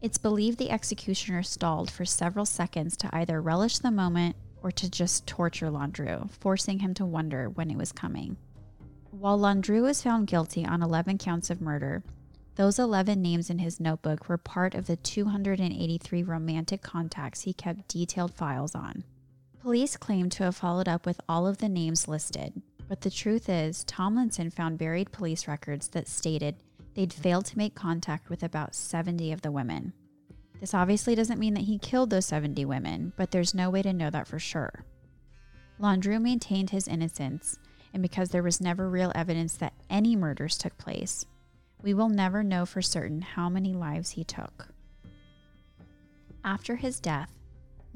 [0.00, 4.90] It's believed the executioner stalled for several seconds to either relish the moment or to
[4.90, 8.36] just torture Landru, forcing him to wonder when it was coming.
[9.10, 12.02] While Landru was found guilty on 11 counts of murder,
[12.56, 17.88] those 11 names in his notebook were part of the 283 romantic contacts he kept
[17.88, 19.04] detailed files on.
[19.66, 23.48] Police claim to have followed up with all of the names listed, but the truth
[23.48, 26.54] is, Tomlinson found buried police records that stated
[26.94, 29.92] they'd failed to make contact with about 70 of the women.
[30.60, 33.92] This obviously doesn't mean that he killed those 70 women, but there's no way to
[33.92, 34.84] know that for sure.
[35.80, 37.58] Landru maintained his innocence,
[37.92, 41.26] and because there was never real evidence that any murders took place,
[41.82, 44.68] we will never know for certain how many lives he took.
[46.44, 47.35] After his death,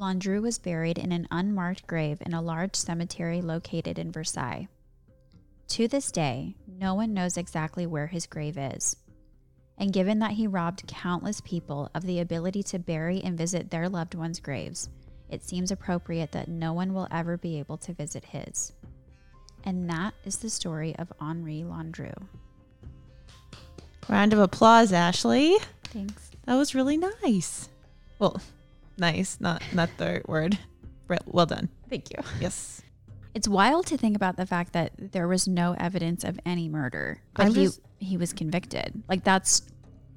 [0.01, 4.67] Landru was buried in an unmarked grave in a large cemetery located in Versailles.
[5.69, 8.97] To this day, no one knows exactly where his grave is.
[9.77, 13.91] And given that he robbed countless people of the ability to bury and visit their
[13.91, 14.89] loved ones' graves,
[15.29, 18.73] it seems appropriate that no one will ever be able to visit his.
[19.65, 22.15] And that is the story of Henri Landru.
[24.09, 25.57] Round of applause, Ashley.
[25.85, 26.31] Thanks.
[26.47, 27.69] That was really nice.
[28.19, 28.41] Well,
[29.01, 30.59] nice, not not the word.
[31.27, 31.69] Well done.
[31.89, 32.19] Thank you.
[32.41, 32.83] Yes.
[33.35, 37.21] It's wild to think about the fact that there was no evidence of any murder,
[37.35, 39.03] but he he was convicted.
[39.09, 39.63] Like that's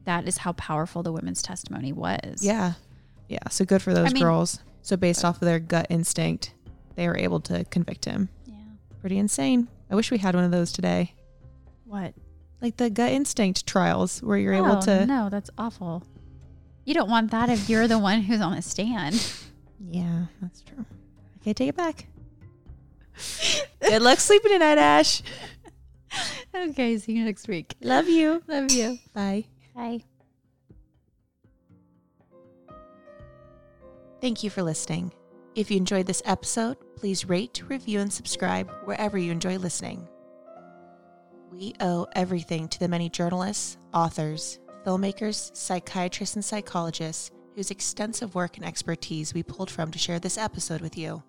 [0.06, 2.44] that is how powerful the women's testimony was.
[2.44, 2.74] Yeah.
[3.30, 3.48] Yeah.
[3.50, 4.60] So good for those I mean- girls.
[4.82, 6.54] So based off of their gut instinct,
[6.96, 8.28] they were able to convict him.
[8.46, 8.56] Yeah.
[9.00, 9.70] Pretty insane.
[9.90, 11.14] I wish we had one of those today.
[11.86, 12.14] What?
[12.62, 16.04] Like the gut instinct trials where you're able Oh, to No, that's awful.
[16.86, 19.16] You don't want that if you're the one who's on the stand.
[19.90, 20.86] Yeah, that's true.
[21.42, 22.08] Okay, take it back.
[23.82, 25.22] Good luck sleeping tonight, Ash.
[26.56, 27.76] okay, see you next week.
[27.82, 28.42] Love you.
[28.48, 28.98] Love you.
[29.14, 29.46] Bye.
[29.76, 30.04] Bye.
[34.22, 35.12] Thank you for listening.
[35.56, 40.08] If you enjoyed this episode, please rate, review, and subscribe wherever you enjoy listening.
[41.52, 48.58] We owe everything to the many journalists, authors, filmmakers, psychiatrists, and psychologists whose extensive work
[48.58, 51.24] and expertise we pulled from to share this episode with you.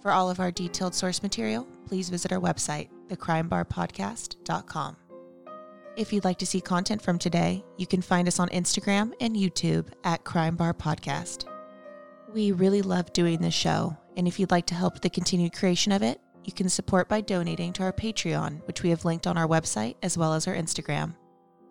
[0.00, 4.96] For all of our detailed source material, please visit our website, thecrimebarpodcast.com.
[5.94, 9.36] If you'd like to see content from today, you can find us on Instagram and
[9.36, 11.44] YouTube at Crime Bar Podcast.
[12.32, 15.92] We really love doing this show, and if you'd like to help the continued creation
[15.92, 19.36] of it, you can support by donating to our Patreon, which we have linked on
[19.36, 21.14] our website as well as our Instagram,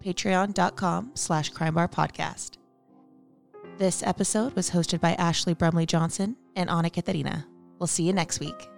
[0.01, 2.57] patreon.com slash crimebarpodcast.
[3.77, 7.47] This episode was hosted by Ashley Brumley Johnson and Anna Katharina.
[7.79, 8.69] We'll see you next week.